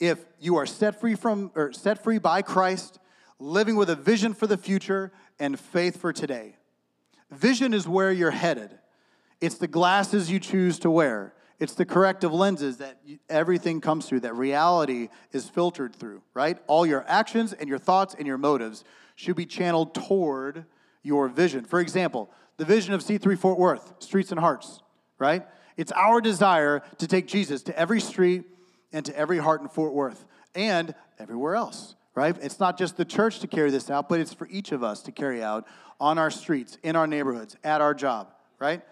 If 0.00 0.18
you 0.40 0.56
are 0.56 0.66
set 0.66 1.00
free 1.00 1.14
from 1.14 1.52
or 1.54 1.72
set 1.72 2.02
free 2.02 2.18
by 2.18 2.42
Christ 2.42 2.98
living 3.38 3.76
with 3.76 3.90
a 3.90 3.96
vision 3.96 4.34
for 4.34 4.46
the 4.46 4.56
future 4.56 5.12
and 5.38 5.58
faith 5.58 6.00
for 6.00 6.12
today. 6.12 6.56
Vision 7.30 7.74
is 7.74 7.88
where 7.88 8.12
you're 8.12 8.30
headed. 8.30 8.70
It's 9.40 9.56
the 9.56 9.68
glasses 9.68 10.30
you 10.30 10.38
choose 10.38 10.78
to 10.80 10.90
wear. 10.90 11.34
It's 11.58 11.74
the 11.74 11.84
corrective 11.84 12.32
lenses 12.32 12.78
that 12.78 12.98
everything 13.28 13.80
comes 13.80 14.06
through, 14.06 14.20
that 14.20 14.34
reality 14.34 15.08
is 15.32 15.48
filtered 15.48 15.94
through, 15.94 16.22
right? 16.34 16.58
All 16.66 16.84
your 16.84 17.04
actions 17.06 17.52
and 17.52 17.68
your 17.68 17.78
thoughts 17.78 18.14
and 18.18 18.26
your 18.26 18.38
motives 18.38 18.84
should 19.14 19.36
be 19.36 19.46
channeled 19.46 19.94
toward 19.94 20.64
your 21.02 21.28
vision. 21.28 21.64
For 21.64 21.80
example, 21.80 22.30
the 22.56 22.64
vision 22.64 22.92
of 22.92 23.02
C3 23.02 23.38
Fort 23.38 23.58
Worth, 23.58 23.94
Streets 24.00 24.30
and 24.30 24.40
Hearts, 24.40 24.82
right? 25.18 25.46
It's 25.76 25.92
our 25.92 26.20
desire 26.20 26.82
to 26.98 27.06
take 27.06 27.26
Jesus 27.26 27.62
to 27.64 27.78
every 27.78 28.00
street 28.00 28.44
and 28.92 29.04
to 29.06 29.16
every 29.16 29.38
heart 29.38 29.60
in 29.60 29.68
Fort 29.68 29.92
Worth 29.94 30.24
and 30.54 30.94
everywhere 31.18 31.54
else 31.54 31.94
right? 32.14 32.36
It's 32.40 32.60
not 32.60 32.78
just 32.78 32.96
the 32.96 33.04
church 33.04 33.40
to 33.40 33.46
carry 33.46 33.70
this 33.70 33.90
out, 33.90 34.08
but 34.08 34.20
it's 34.20 34.32
for 34.32 34.46
each 34.48 34.72
of 34.72 34.82
us 34.82 35.02
to 35.02 35.12
carry 35.12 35.42
out 35.42 35.66
on 36.00 36.18
our 36.18 36.30
streets, 36.30 36.78
in 36.82 36.96
our 36.96 37.06
neighborhoods, 37.06 37.56
at 37.64 37.80
our 37.80 37.94
job, 37.94 38.28
right? 38.58 38.82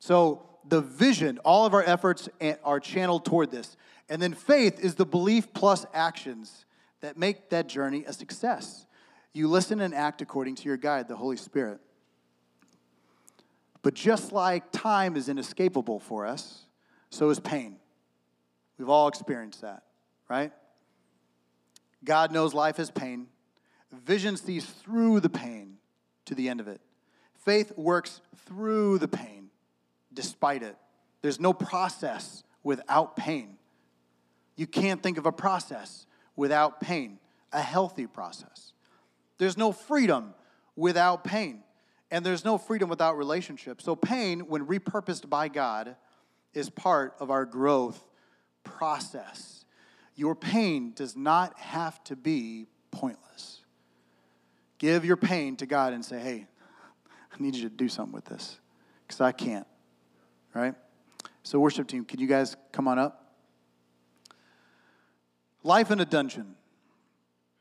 So 0.00 0.42
the 0.68 0.80
vision, 0.80 1.38
all 1.44 1.66
of 1.66 1.74
our 1.74 1.82
efforts 1.82 2.28
are 2.64 2.80
channeled 2.80 3.24
toward 3.24 3.50
this. 3.50 3.76
And 4.08 4.20
then 4.20 4.34
faith 4.34 4.80
is 4.80 4.96
the 4.96 5.06
belief 5.06 5.52
plus 5.52 5.86
actions 5.94 6.66
that 7.00 7.16
make 7.16 7.50
that 7.50 7.68
journey 7.68 8.04
a 8.06 8.12
success. 8.12 8.86
You 9.32 9.46
listen 9.46 9.80
and 9.80 9.94
act 9.94 10.20
according 10.20 10.56
to 10.56 10.64
your 10.64 10.76
guide, 10.76 11.06
the 11.06 11.16
Holy 11.16 11.36
Spirit. 11.36 11.80
But 13.82 13.94
just 13.94 14.32
like 14.32 14.72
time 14.72 15.16
is 15.16 15.28
inescapable 15.28 16.00
for 16.00 16.26
us, 16.26 16.64
so 17.08 17.30
is 17.30 17.40
pain. 17.40 17.76
We've 18.76 18.88
all 18.88 19.08
experienced 19.08 19.62
that, 19.62 19.84
right? 20.28 20.52
God 22.04 22.32
knows 22.32 22.52
life 22.52 22.78
is 22.78 22.90
pain. 22.90 23.28
Vision 23.92 24.36
sees 24.36 24.66
through 24.66 25.20
the 25.20 25.30
pain 25.30 25.76
to 26.26 26.34
the 26.34 26.48
end 26.48 26.60
of 26.60 26.68
it. 26.68 26.80
Faith 27.34 27.72
works 27.76 28.20
through 28.46 28.98
the 28.98 29.08
pain, 29.08 29.39
despite 30.12 30.62
it. 30.62 30.76
There's 31.22 31.40
no 31.40 31.52
process 31.52 32.42
without 32.62 33.16
pain. 33.16 33.58
You 34.56 34.66
can't 34.66 35.02
think 35.02 35.18
of 35.18 35.26
a 35.26 35.32
process 35.32 36.06
without 36.36 36.80
pain, 36.80 37.18
a 37.52 37.60
healthy 37.62 38.06
process. 38.06 38.72
There's 39.38 39.56
no 39.56 39.72
freedom 39.72 40.34
without 40.76 41.24
pain, 41.24 41.62
and 42.10 42.24
there's 42.24 42.44
no 42.44 42.58
freedom 42.58 42.88
without 42.88 43.16
relationship. 43.16 43.80
So, 43.80 43.96
pain, 43.96 44.40
when 44.40 44.66
repurposed 44.66 45.28
by 45.28 45.48
God, 45.48 45.96
is 46.52 46.68
part 46.68 47.14
of 47.20 47.30
our 47.30 47.44
growth 47.44 48.02
process. 48.64 49.64
Your 50.16 50.34
pain 50.34 50.92
does 50.94 51.16
not 51.16 51.58
have 51.58 52.02
to 52.04 52.16
be 52.16 52.66
pointless. 52.90 53.60
Give 54.78 55.04
your 55.04 55.16
pain 55.16 55.56
to 55.56 55.66
God 55.66 55.92
and 55.92 56.04
say, 56.04 56.18
hey, 56.18 56.46
I 57.32 57.42
need 57.42 57.54
you 57.54 57.62
to 57.68 57.74
do 57.74 57.88
something 57.88 58.12
with 58.12 58.24
this 58.24 58.58
because 59.06 59.20
I 59.20 59.32
can't. 59.32 59.66
Right? 60.54 60.74
So, 61.42 61.58
worship 61.58 61.86
team, 61.86 62.04
can 62.04 62.20
you 62.20 62.26
guys 62.26 62.56
come 62.72 62.88
on 62.88 62.98
up? 62.98 63.34
Life 65.62 65.90
in 65.90 66.00
a 66.00 66.04
dungeon. 66.04 66.54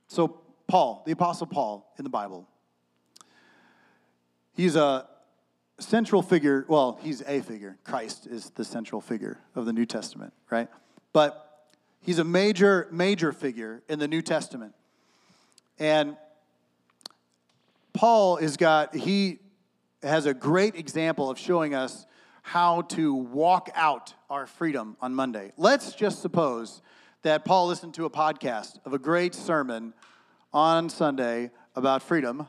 So, 0.08 0.41
Paul, 0.67 1.04
the 1.06 1.12
Apostle 1.12 1.47
Paul 1.47 1.91
in 1.97 2.04
the 2.04 2.10
Bible, 2.10 2.47
he's 4.54 4.75
a 4.75 5.08
central 5.80 6.21
figure. 6.21 6.65
Well, 6.67 6.99
he's 7.02 7.21
a 7.21 7.41
figure. 7.41 7.78
Christ 7.84 8.28
is 8.28 8.49
the 8.52 8.65
central 8.65 9.02
figure 9.02 9.39
of 9.56 9.65
the 9.65 9.73
New 9.73 9.86
Testament, 9.86 10.34
right? 10.49 10.67
But 11.13 11.49
He's 12.02 12.19
a 12.19 12.23
major, 12.23 12.88
major 12.91 13.32
figure 13.32 13.84
in 13.89 13.99
the 13.99 14.08
New 14.08 14.21
Testament. 14.21 14.73
And 15.78 16.17
Paul 17.93 18.38
has 18.38 18.58
got, 18.58 18.95
he 18.95 19.39
has 20.02 20.25
a 20.25 20.34
great 20.34 20.75
example 20.75 21.30
of 21.30 21.38
showing 21.38 21.75
us 21.75 22.06
how 22.49 22.81
to 22.81 23.13
walk 23.13 23.69
out 23.75 24.12
our 24.27 24.47
freedom 24.47 24.97
on 25.01 25.13
Monday. 25.13 25.51
Let's 25.55 25.93
just 25.93 26.19
suppose 26.19 26.81
that 27.21 27.45
Paul 27.45 27.67
listened 27.67 27.93
to 27.93 28.05
a 28.05 28.09
podcast 28.09 28.79
of 28.85 28.93
a 28.93 28.97
great 28.97 29.35
sermon 29.35 29.93
on 30.51 30.89
Sunday 30.89 31.51
about 31.75 32.01
freedom, 32.01 32.47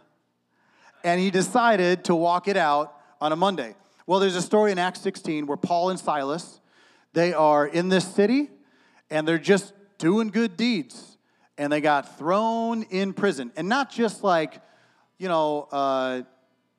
and 1.04 1.20
he 1.20 1.30
decided 1.30 2.04
to 2.04 2.14
walk 2.14 2.48
it 2.48 2.56
out 2.56 2.94
on 3.20 3.32
a 3.32 3.36
Monday. 3.36 3.74
Well, 4.06 4.20
there's 4.20 4.36
a 4.36 4.40
story 4.40 4.72
in 4.72 4.78
Acts 4.78 5.02
16 5.02 5.44
where 5.44 5.58
Paul 5.58 5.90
and 5.90 6.00
Silas, 6.00 6.62
they 7.12 7.34
are 7.34 7.66
in 7.66 7.90
this 7.90 8.08
city 8.08 8.48
and 9.10 9.28
they're 9.28 9.36
just 9.36 9.74
doing 9.98 10.28
good 10.28 10.56
deeds 10.56 11.18
and 11.58 11.70
they 11.70 11.82
got 11.82 12.16
thrown 12.16 12.84
in 12.84 13.12
prison. 13.12 13.52
And 13.54 13.68
not 13.68 13.90
just 13.90 14.24
like, 14.24 14.62
you 15.18 15.28
know, 15.28 15.68
uh, 15.70 16.22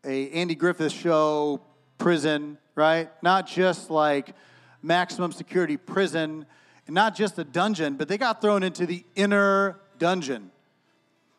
a 0.03 0.29
Andy 0.31 0.55
Griffith 0.55 0.91
show 0.91 1.62
prison, 1.99 2.57
right? 2.75 3.10
Not 3.21 3.47
just 3.47 3.89
like 3.89 4.36
maximum 4.81 5.31
security 5.31 5.77
prison, 5.77 6.45
not 6.88 7.15
just 7.15 7.38
a 7.39 7.43
dungeon, 7.43 7.95
but 7.95 8.07
they 8.07 8.17
got 8.17 8.41
thrown 8.41 8.63
into 8.63 8.86
the 8.86 9.03
inner 9.15 9.79
dungeon. 9.97 10.51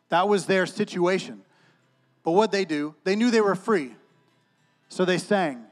That 0.08 0.28
was 0.28 0.46
their 0.46 0.66
situation. 0.66 1.42
But 2.22 2.32
what 2.32 2.52
they 2.52 2.64
do, 2.64 2.94
they 3.04 3.16
knew 3.16 3.30
they 3.30 3.40
were 3.40 3.54
free. 3.54 3.94
So 4.88 5.04
they 5.04 5.18
sang, 5.18 5.64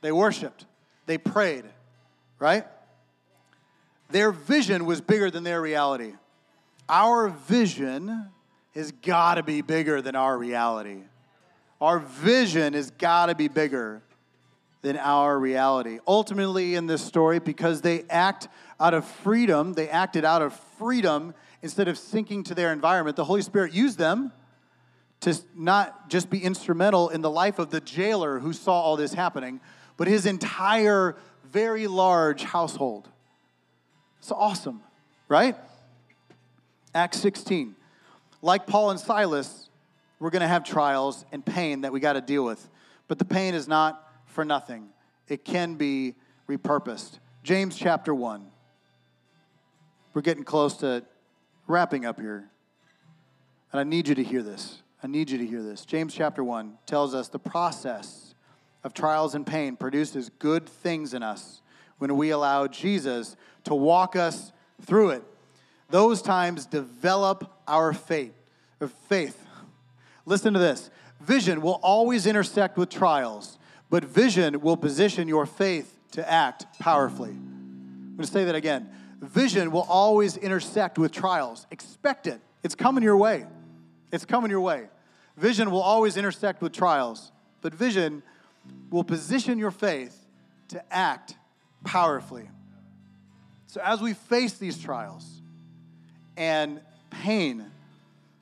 they 0.00 0.10
worshiped, 0.10 0.66
they 1.06 1.18
prayed, 1.18 1.64
right? 2.38 2.66
Their 4.10 4.32
vision 4.32 4.86
was 4.86 5.00
bigger 5.00 5.30
than 5.30 5.44
their 5.44 5.60
reality. 5.60 6.14
Our 6.88 7.28
vision 7.28 8.28
has 8.74 8.92
got 8.92 9.36
to 9.36 9.42
be 9.42 9.62
bigger 9.62 10.02
than 10.02 10.16
our 10.16 10.36
reality. 10.36 11.02
Our 11.80 11.98
vision 11.98 12.74
has 12.74 12.90
got 12.90 13.26
to 13.26 13.34
be 13.34 13.48
bigger 13.48 14.02
than 14.86 14.96
our 14.98 15.36
reality. 15.36 15.98
Ultimately, 16.06 16.76
in 16.76 16.86
this 16.86 17.02
story, 17.04 17.40
because 17.40 17.80
they 17.80 18.04
act 18.08 18.46
out 18.78 18.94
of 18.94 19.04
freedom, 19.04 19.72
they 19.72 19.88
acted 19.88 20.24
out 20.24 20.42
of 20.42 20.54
freedom 20.78 21.34
instead 21.60 21.88
of 21.88 21.98
sinking 21.98 22.44
to 22.44 22.54
their 22.54 22.72
environment. 22.72 23.16
The 23.16 23.24
Holy 23.24 23.42
Spirit 23.42 23.72
used 23.72 23.98
them 23.98 24.30
to 25.22 25.36
not 25.56 26.08
just 26.08 26.30
be 26.30 26.38
instrumental 26.38 27.08
in 27.08 27.20
the 27.20 27.28
life 27.28 27.58
of 27.58 27.70
the 27.70 27.80
jailer 27.80 28.38
who 28.38 28.52
saw 28.52 28.80
all 28.80 28.96
this 28.96 29.12
happening, 29.12 29.60
but 29.96 30.06
his 30.06 30.24
entire, 30.24 31.16
very 31.50 31.88
large 31.88 32.44
household. 32.44 33.08
It's 34.20 34.30
awesome, 34.30 34.82
right? 35.28 35.56
Acts 36.94 37.18
16. 37.18 37.74
Like 38.40 38.68
Paul 38.68 38.92
and 38.92 39.00
Silas, 39.00 39.68
we're 40.20 40.30
going 40.30 40.42
to 40.42 40.48
have 40.48 40.62
trials 40.62 41.24
and 41.32 41.44
pain 41.44 41.80
that 41.80 41.92
we 41.92 41.98
got 41.98 42.12
to 42.12 42.20
deal 42.20 42.44
with. 42.44 42.68
But 43.08 43.18
the 43.18 43.24
pain 43.24 43.56
is 43.56 43.66
not 43.66 44.04
for 44.36 44.44
nothing, 44.44 44.90
it 45.28 45.46
can 45.46 45.76
be 45.76 46.14
repurposed. 46.46 47.20
James 47.42 47.74
chapter 47.74 48.14
1. 48.14 48.46
We're 50.12 50.20
getting 50.20 50.44
close 50.44 50.76
to 50.78 51.04
wrapping 51.66 52.04
up 52.04 52.20
here. 52.20 52.50
And 53.72 53.80
I 53.80 53.84
need 53.84 54.06
you 54.08 54.14
to 54.14 54.22
hear 54.22 54.42
this. 54.42 54.82
I 55.02 55.06
need 55.06 55.30
you 55.30 55.38
to 55.38 55.46
hear 55.46 55.62
this. 55.62 55.86
James 55.86 56.14
chapter 56.14 56.44
1 56.44 56.76
tells 56.84 57.14
us 57.14 57.28
the 57.28 57.38
process 57.38 58.34
of 58.84 58.92
trials 58.92 59.34
and 59.34 59.46
pain 59.46 59.74
produces 59.74 60.30
good 60.38 60.68
things 60.68 61.14
in 61.14 61.22
us 61.22 61.62
when 61.96 62.14
we 62.18 62.28
allow 62.28 62.66
Jesus 62.66 63.36
to 63.64 63.74
walk 63.74 64.16
us 64.16 64.52
through 64.82 65.10
it. 65.10 65.24
Those 65.88 66.20
times 66.20 66.66
develop 66.66 67.50
our 67.66 67.94
faith. 67.94 68.34
Faith. 69.08 69.42
Listen 70.26 70.52
to 70.52 70.58
this. 70.58 70.90
Vision 71.22 71.62
will 71.62 71.80
always 71.82 72.26
intersect 72.26 72.76
with 72.76 72.90
trials, 72.90 73.58
but 73.90 74.04
vision 74.04 74.60
will 74.60 74.76
position 74.76 75.28
your 75.28 75.46
faith 75.46 75.98
to 76.12 76.30
act 76.30 76.66
powerfully. 76.78 77.30
I'm 77.30 78.14
going 78.16 78.26
to 78.26 78.32
say 78.32 78.44
that 78.44 78.54
again. 78.54 78.88
Vision 79.20 79.70
will 79.70 79.86
always 79.88 80.36
intersect 80.36 80.98
with 80.98 81.12
trials. 81.12 81.66
Expect 81.70 82.26
it. 82.26 82.40
It's 82.62 82.74
coming 82.74 83.02
your 83.02 83.16
way. 83.16 83.46
It's 84.12 84.24
coming 84.24 84.50
your 84.50 84.60
way. 84.60 84.88
Vision 85.36 85.70
will 85.70 85.82
always 85.82 86.16
intersect 86.16 86.62
with 86.62 86.72
trials, 86.72 87.30
but 87.60 87.74
vision 87.74 88.22
will 88.90 89.04
position 89.04 89.58
your 89.58 89.70
faith 89.70 90.26
to 90.68 90.82
act 90.92 91.36
powerfully. 91.84 92.48
So 93.66 93.80
as 93.84 94.00
we 94.00 94.14
face 94.14 94.54
these 94.54 94.78
trials 94.78 95.42
and 96.36 96.80
pain 97.10 97.66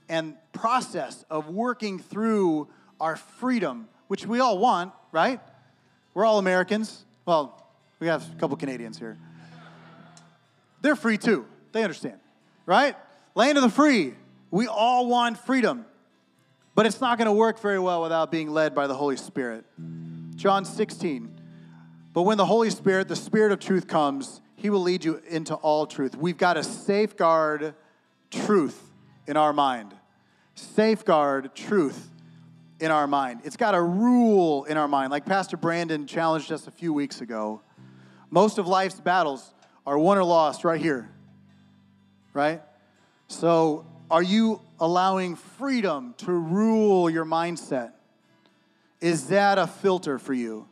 and 0.09 0.37
process 0.53 1.25
of 1.31 1.49
working 1.49 1.99
through 1.99 2.69
our 3.01 3.17
freedom, 3.17 3.89
which 4.07 4.27
we 4.27 4.41
all 4.41 4.59
want, 4.59 4.93
right? 5.15 5.41
We're 6.13 6.25
all 6.25 6.39
Americans. 6.39 7.05
Well, 7.25 7.65
we 8.01 8.09
have 8.09 8.29
a 8.31 8.41
couple 8.41 8.57
Canadians 8.57 8.99
here. 8.99 9.17
They're 10.83 10.97
free 10.97 11.17
too. 11.17 11.47
They 11.73 11.83
understand, 11.83 12.19
right? 12.67 12.97
Land 13.37 13.57
of 13.57 13.63
the 13.63 13.71
free. 13.71 14.15
We 14.51 14.67
all 14.67 15.07
want 15.07 15.39
freedom. 15.39 15.87
But 16.75 16.87
it's 16.87 17.01
not 17.01 17.17
going 17.17 17.27
to 17.27 17.33
work 17.33 17.61
very 17.61 17.79
well 17.79 18.03
without 18.03 18.33
being 18.33 18.51
led 18.51 18.75
by 18.75 18.89
the 18.89 18.95
Holy 18.95 19.17
Spirit. 19.17 19.65
John 20.35 20.65
16. 20.65 21.33
But 22.13 22.23
when 22.23 22.37
the 22.37 22.47
Holy 22.47 22.71
Spirit, 22.71 23.07
the 23.07 23.17
Spirit 23.17 23.53
of 23.53 23.61
truth 23.61 23.87
comes, 23.87 24.41
he 24.57 24.69
will 24.69 24.83
lead 24.83 25.05
you 25.05 25.23
into 25.29 25.55
all 25.55 25.87
truth. 25.87 26.17
We've 26.17 26.37
got 26.37 26.55
to 26.55 26.65
safeguard 26.65 27.75
truth 28.33 28.81
in 29.29 29.37
our 29.37 29.53
mind. 29.53 29.95
Safeguard 30.57 31.55
truth 31.55 32.11
in 32.85 32.91
our 32.91 33.07
mind. 33.07 33.41
It's 33.45 33.57
got 33.57 33.75
a 33.75 33.81
rule 33.81 34.65
in 34.65 34.77
our 34.77 34.87
mind. 34.87 35.11
Like 35.11 35.25
Pastor 35.25 35.57
Brandon 35.57 36.07
challenged 36.07 36.53
us 36.53 36.67
a 36.67 36.71
few 36.71 36.93
weeks 36.93 37.23
ago. 37.23 37.63
Most 38.29 38.59
of 38.59 38.67
life's 38.67 39.01
battles 39.01 39.55
are 39.87 39.99
won 39.99 40.19
or 40.19 40.25
lost 40.25 40.65
right 40.65 40.81
here. 40.81 41.09
Right? 42.35 42.61
So, 43.27 43.87
are 44.11 44.23
you 44.23 44.61
allowing 44.79 45.37
freedom 45.37 46.15
to 46.19 46.33
rule 46.33 47.09
your 47.09 47.25
mindset? 47.25 47.93
Is 49.01 49.29
that 49.29 49.57
a 49.57 49.67
filter 49.67 50.19
for 50.19 50.35
you? 50.35 50.69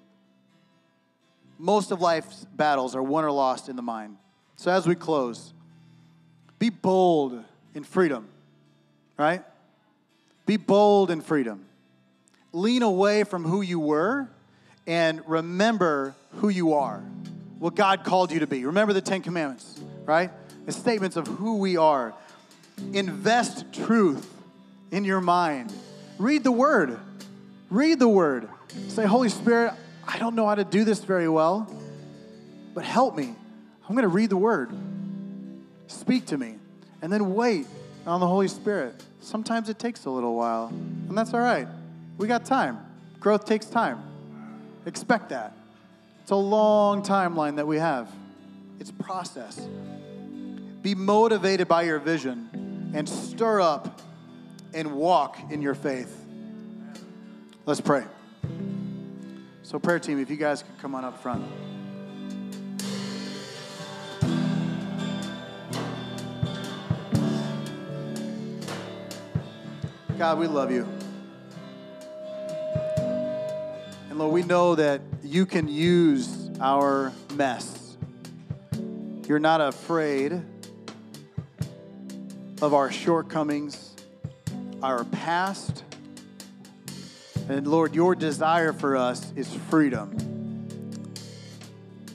Most 1.58 1.92
of 1.92 2.02
life's 2.02 2.44
battles 2.52 2.94
are 2.94 3.02
won 3.02 3.24
or 3.24 3.32
lost 3.32 3.70
in 3.70 3.76
the 3.76 3.82
mind. 3.82 4.18
So, 4.56 4.70
as 4.70 4.86
we 4.86 4.96
close, 4.96 5.54
be 6.58 6.68
bold 6.68 7.42
in 7.74 7.84
freedom, 7.84 8.28
right? 9.16 9.42
Be 10.44 10.58
bold 10.58 11.10
in 11.10 11.22
freedom. 11.22 11.64
Lean 12.52 12.82
away 12.82 13.24
from 13.24 13.44
who 13.44 13.62
you 13.62 13.80
were 13.80 14.28
and 14.86 15.22
remember 15.26 16.14
who 16.36 16.48
you 16.48 16.74
are, 16.74 16.98
what 17.58 17.74
God 17.74 18.04
called 18.04 18.32
you 18.32 18.40
to 18.40 18.46
be. 18.46 18.64
Remember 18.64 18.92
the 18.92 19.00
Ten 19.00 19.22
Commandments, 19.22 19.80
right? 20.04 20.30
The 20.66 20.72
statements 20.72 21.16
of 21.16 21.26
who 21.26 21.58
we 21.58 21.76
are. 21.76 22.14
Invest 22.92 23.72
truth 23.72 24.28
in 24.90 25.04
your 25.04 25.20
mind. 25.20 25.72
Read 26.18 26.44
the 26.44 26.52
Word. 26.52 26.98
Read 27.70 27.98
the 27.98 28.08
Word. 28.08 28.48
Say, 28.88 29.06
Holy 29.06 29.28
Spirit, 29.28 29.74
I 30.06 30.18
don't 30.18 30.34
know 30.34 30.46
how 30.46 30.54
to 30.54 30.64
do 30.64 30.84
this 30.84 31.04
very 31.04 31.28
well, 31.28 31.72
but 32.74 32.84
help 32.84 33.16
me. 33.16 33.34
I'm 33.88 33.94
going 33.94 34.02
to 34.02 34.08
read 34.08 34.30
the 34.30 34.36
Word. 34.36 34.70
Speak 35.86 36.26
to 36.26 36.38
me. 36.38 36.56
And 37.00 37.12
then 37.12 37.34
wait 37.34 37.66
on 38.06 38.20
the 38.20 38.26
Holy 38.26 38.48
Spirit. 38.48 38.94
Sometimes 39.20 39.68
it 39.68 39.78
takes 39.78 40.04
a 40.04 40.10
little 40.10 40.34
while, 40.34 40.68
and 40.68 41.16
that's 41.16 41.34
all 41.34 41.40
right. 41.40 41.68
We 42.18 42.28
got 42.28 42.44
time. 42.44 42.78
Growth 43.20 43.44
takes 43.44 43.66
time. 43.66 44.02
Expect 44.86 45.30
that. 45.30 45.56
It's 46.22 46.30
a 46.30 46.36
long 46.36 47.02
timeline 47.02 47.56
that 47.56 47.66
we 47.66 47.78
have, 47.78 48.10
it's 48.78 48.90
process. 48.90 49.60
Be 50.82 50.94
motivated 50.94 51.68
by 51.68 51.82
your 51.82 51.98
vision 51.98 52.92
and 52.94 53.08
stir 53.08 53.60
up 53.60 54.00
and 54.74 54.92
walk 54.92 55.38
in 55.50 55.62
your 55.62 55.74
faith. 55.74 56.24
Let's 57.66 57.80
pray. 57.80 58.04
So, 59.62 59.78
prayer 59.78 60.00
team, 60.00 60.20
if 60.20 60.28
you 60.30 60.36
guys 60.36 60.62
could 60.62 60.78
come 60.80 60.94
on 60.94 61.04
up 61.04 61.22
front. 61.22 61.44
God, 70.18 70.38
we 70.38 70.46
love 70.46 70.70
you. 70.70 70.86
Lord, 74.22 74.34
we 74.34 74.44
know 74.44 74.76
that 74.76 75.00
you 75.24 75.44
can 75.44 75.66
use 75.66 76.48
our 76.60 77.12
mess. 77.34 77.96
You're 79.26 79.40
not 79.40 79.60
afraid 79.60 80.40
of 82.60 82.72
our 82.72 82.92
shortcomings, 82.92 83.96
our 84.80 85.02
past. 85.02 85.82
And 87.48 87.66
Lord, 87.66 87.96
your 87.96 88.14
desire 88.14 88.72
for 88.72 88.96
us 88.96 89.32
is 89.34 89.52
freedom. 89.68 90.16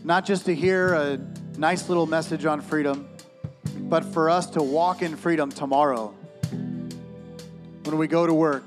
Not 0.06 0.26
just 0.26 0.46
to 0.46 0.56
hear 0.56 0.93
a 0.93 1.20
nice 1.58 1.89
little 1.89 2.06
message 2.06 2.46
on 2.46 2.62
freedom, 2.62 3.10
but 3.80 4.06
for 4.06 4.30
us 4.30 4.50
to 4.52 4.63
walk 4.63 5.02
in 5.02 5.17
freedom 5.17 5.52
tomorrow 5.52 6.15
when 6.52 7.98
we 7.98 8.08
go 8.08 8.26
to 8.26 8.34
work, 8.34 8.65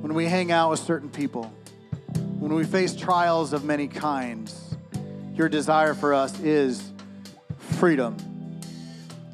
when 0.00 0.14
we 0.14 0.24
hang 0.24 0.50
out 0.50 0.70
with 0.70 0.80
certain 0.80 1.10
people, 1.10 1.52
when 2.46 2.54
we 2.54 2.62
face 2.62 2.94
trials 2.94 3.52
of 3.52 3.64
many 3.64 3.88
kinds. 3.88 4.76
Your 5.34 5.48
desire 5.48 5.94
for 5.94 6.14
us 6.14 6.38
is 6.38 6.92
freedom. 7.58 8.16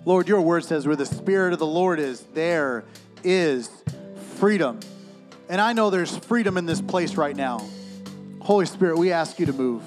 Lord, 0.07 0.29
your 0.29 0.40
word 0.40 0.64
says 0.64 0.87
where 0.87 0.96
the 0.96 1.05
Spirit 1.05 1.53
of 1.53 1.59
the 1.59 1.66
Lord 1.66 2.01
is, 2.01 2.22
there 2.33 2.85
is 3.22 3.68
freedom. 4.37 4.81
And 5.51 5.61
I 5.61 5.75
know 5.75 5.90
there's 5.90 6.16
freedom 6.16 6.57
in 6.57 6.64
this 6.64 6.81
place 6.81 7.16
right 7.16 7.37
now. 7.37 7.68
Holy 8.40 8.64
Spirit, 8.64 8.96
we 8.96 9.12
ask 9.12 9.38
you 9.38 9.44
to 9.44 9.53
move. 9.53 9.83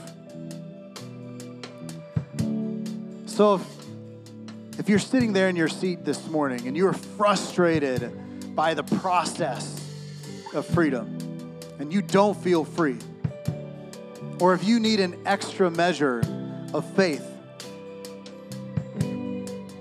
So 3.25 3.55
if, 3.55 3.67
if 4.77 4.87
you're 4.87 4.99
sitting 4.99 5.33
there 5.33 5.49
in 5.49 5.55
your 5.55 5.67
seat 5.67 6.05
this 6.05 6.27
morning 6.27 6.67
and 6.67 6.77
you're 6.77 6.93
frustrated 6.93 8.55
by 8.55 8.75
the 8.75 8.83
process 8.83 9.83
of 10.53 10.67
freedom 10.67 11.57
and 11.79 11.91
you 11.91 12.03
don't 12.03 12.37
feel 12.37 12.63
free, 12.63 12.99
or 14.39 14.53
if 14.53 14.63
you 14.63 14.79
need 14.79 14.99
an 14.99 15.15
extra 15.25 15.71
measure 15.71 16.21
of 16.73 16.85
faith, 16.95 17.25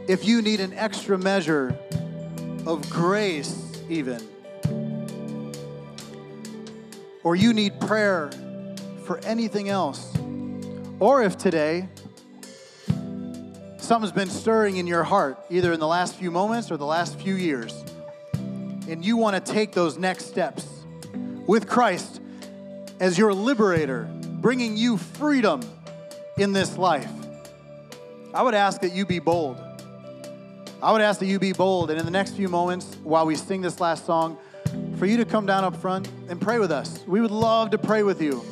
if 0.07 0.25
you 0.25 0.43
need 0.43 0.61
an 0.61 0.73
extra 0.75 1.19
measure 1.19 1.77
of 2.67 2.89
grace, 2.91 3.73
even, 3.89 4.21
or 7.23 7.35
you 7.35 7.53
need 7.53 7.81
prayer 7.81 8.31
for 9.05 9.19
anything 9.25 9.69
else, 9.69 10.15
or 11.01 11.23
if 11.23 11.37
today 11.37 11.89
something's 13.79 14.13
been 14.13 14.31
stirring 14.31 14.77
in 14.77 14.87
your 14.87 15.05
heart, 15.05 15.39
either 15.51 15.73
in 15.73 15.81
the 15.81 15.87
last 15.87 16.17
few 16.17 16.31
moments 16.31 16.71
or 16.71 16.77
the 16.77 16.87
last 16.87 17.19
few 17.19 17.35
years, 17.35 17.85
and 18.35 19.05
you 19.05 19.17
want 19.17 19.45
to 19.45 19.53
take 19.53 19.73
those 19.73 19.99
next 19.99 20.27
steps 20.27 20.67
with 21.47 21.67
Christ 21.67 22.21
as 23.01 23.19
your 23.19 23.35
liberator, 23.35 24.09
bringing 24.45 24.77
you 24.77 24.99
freedom 24.99 25.63
in 26.37 26.53
this 26.53 26.77
life, 26.77 27.09
I 28.35 28.43
would 28.43 28.53
ask 28.53 28.83
that 28.83 28.93
you 28.93 29.07
be 29.07 29.19
bold. 29.19 29.59
I 30.83 30.93
would 30.93 31.01
ask 31.01 31.19
that 31.21 31.27
you 31.27 31.39
be 31.39 31.55
bold, 31.55 31.89
and 31.91 31.99
in 31.99 32.05
the 32.05 32.11
next 32.11 32.33
few 32.33 32.51
moments, 32.51 32.95
while 33.03 33.25
we 33.25 33.37
sing 33.37 33.63
this 33.63 33.81
last 33.81 34.05
song, 34.05 34.37
for 34.99 35.07
you 35.07 35.17
to 35.17 35.25
come 35.25 35.47
down 35.47 35.65
up 35.65 35.75
front 35.75 36.11
and 36.29 36.39
pray 36.39 36.59
with 36.59 36.71
us. 36.71 37.03
We 37.07 37.23
would 37.23 37.31
love 37.31 37.71
to 37.71 37.79
pray 37.79 38.03
with 38.03 38.21
you 38.21 38.45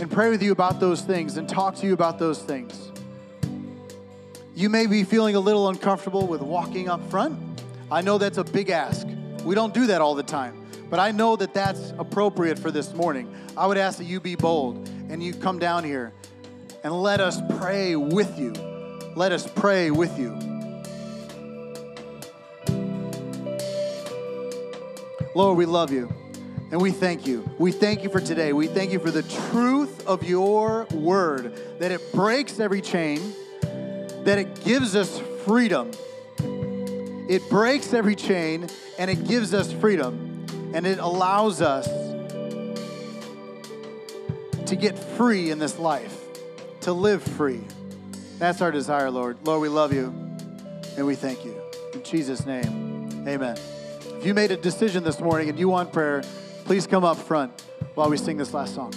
and 0.00 0.10
pray 0.10 0.30
with 0.30 0.42
you 0.42 0.50
about 0.50 0.80
those 0.80 1.02
things 1.02 1.36
and 1.36 1.48
talk 1.48 1.76
to 1.76 1.86
you 1.86 1.92
about 1.92 2.18
those 2.18 2.42
things. 2.42 2.90
You 4.56 4.68
may 4.68 4.88
be 4.88 5.04
feeling 5.04 5.36
a 5.36 5.40
little 5.40 5.68
uncomfortable 5.68 6.26
with 6.26 6.42
walking 6.42 6.88
up 6.88 7.08
front. 7.08 7.38
I 7.88 8.00
know 8.00 8.18
that's 8.18 8.38
a 8.38 8.42
big 8.44 8.70
ask. 8.70 9.06
We 9.44 9.54
don't 9.54 9.72
do 9.72 9.86
that 9.86 10.00
all 10.00 10.16
the 10.16 10.24
time, 10.24 10.57
but 10.90 10.98
I 10.98 11.10
know 11.10 11.36
that 11.36 11.54
that's 11.54 11.92
appropriate 11.98 12.58
for 12.58 12.70
this 12.70 12.94
morning. 12.94 13.34
I 13.56 13.66
would 13.66 13.78
ask 13.78 13.98
that 13.98 14.04
you 14.04 14.20
be 14.20 14.34
bold 14.34 14.88
and 15.08 15.22
you 15.22 15.34
come 15.34 15.58
down 15.58 15.84
here 15.84 16.12
and 16.84 16.92
let 16.92 17.20
us 17.20 17.40
pray 17.58 17.96
with 17.96 18.38
you. 18.38 18.52
Let 19.16 19.32
us 19.32 19.46
pray 19.46 19.90
with 19.90 20.18
you. 20.18 20.36
Lord, 25.34 25.56
we 25.58 25.66
love 25.66 25.92
you 25.92 26.12
and 26.70 26.80
we 26.80 26.90
thank 26.90 27.26
you. 27.26 27.48
We 27.58 27.72
thank 27.72 28.02
you 28.02 28.10
for 28.10 28.20
today. 28.20 28.52
We 28.52 28.66
thank 28.66 28.92
you 28.92 28.98
for 28.98 29.10
the 29.10 29.22
truth 29.50 30.06
of 30.06 30.24
your 30.24 30.84
word, 30.92 31.78
that 31.78 31.90
it 31.90 32.12
breaks 32.12 32.60
every 32.60 32.80
chain, 32.80 33.34
that 34.24 34.38
it 34.38 34.64
gives 34.64 34.94
us 34.94 35.20
freedom. 35.44 35.90
It 37.28 37.48
breaks 37.48 37.92
every 37.92 38.16
chain 38.16 38.68
and 38.98 39.10
it 39.10 39.26
gives 39.26 39.54
us 39.54 39.72
freedom, 39.72 40.27
and 40.74 40.86
it 40.86 40.98
allows 40.98 41.60
us 41.60 41.86
to 44.66 44.76
get 44.76 44.98
free 44.98 45.50
in 45.50 45.58
this 45.58 45.78
life, 45.78 46.14
to 46.82 46.92
live 46.92 47.22
free. 47.22 47.60
That's 48.38 48.60
our 48.60 48.70
desire, 48.70 49.10
Lord. 49.10 49.38
Lord, 49.44 49.62
we 49.62 49.68
love 49.68 49.92
you 49.92 50.14
and 50.96 51.06
we 51.06 51.14
thank 51.14 51.44
you. 51.44 51.54
In 51.94 52.02
Jesus' 52.02 52.44
name, 52.44 53.26
amen. 53.26 53.56
If 54.18 54.26
you 54.26 54.34
made 54.34 54.50
a 54.50 54.56
decision 54.56 55.04
this 55.04 55.20
morning 55.20 55.48
and 55.48 55.58
you 55.58 55.68
want 55.68 55.92
prayer, 55.92 56.22
please 56.64 56.86
come 56.86 57.04
up 57.04 57.16
front 57.16 57.62
while 57.94 58.10
we 58.10 58.16
sing 58.16 58.36
this 58.36 58.52
last 58.52 58.74
song. 58.74 58.92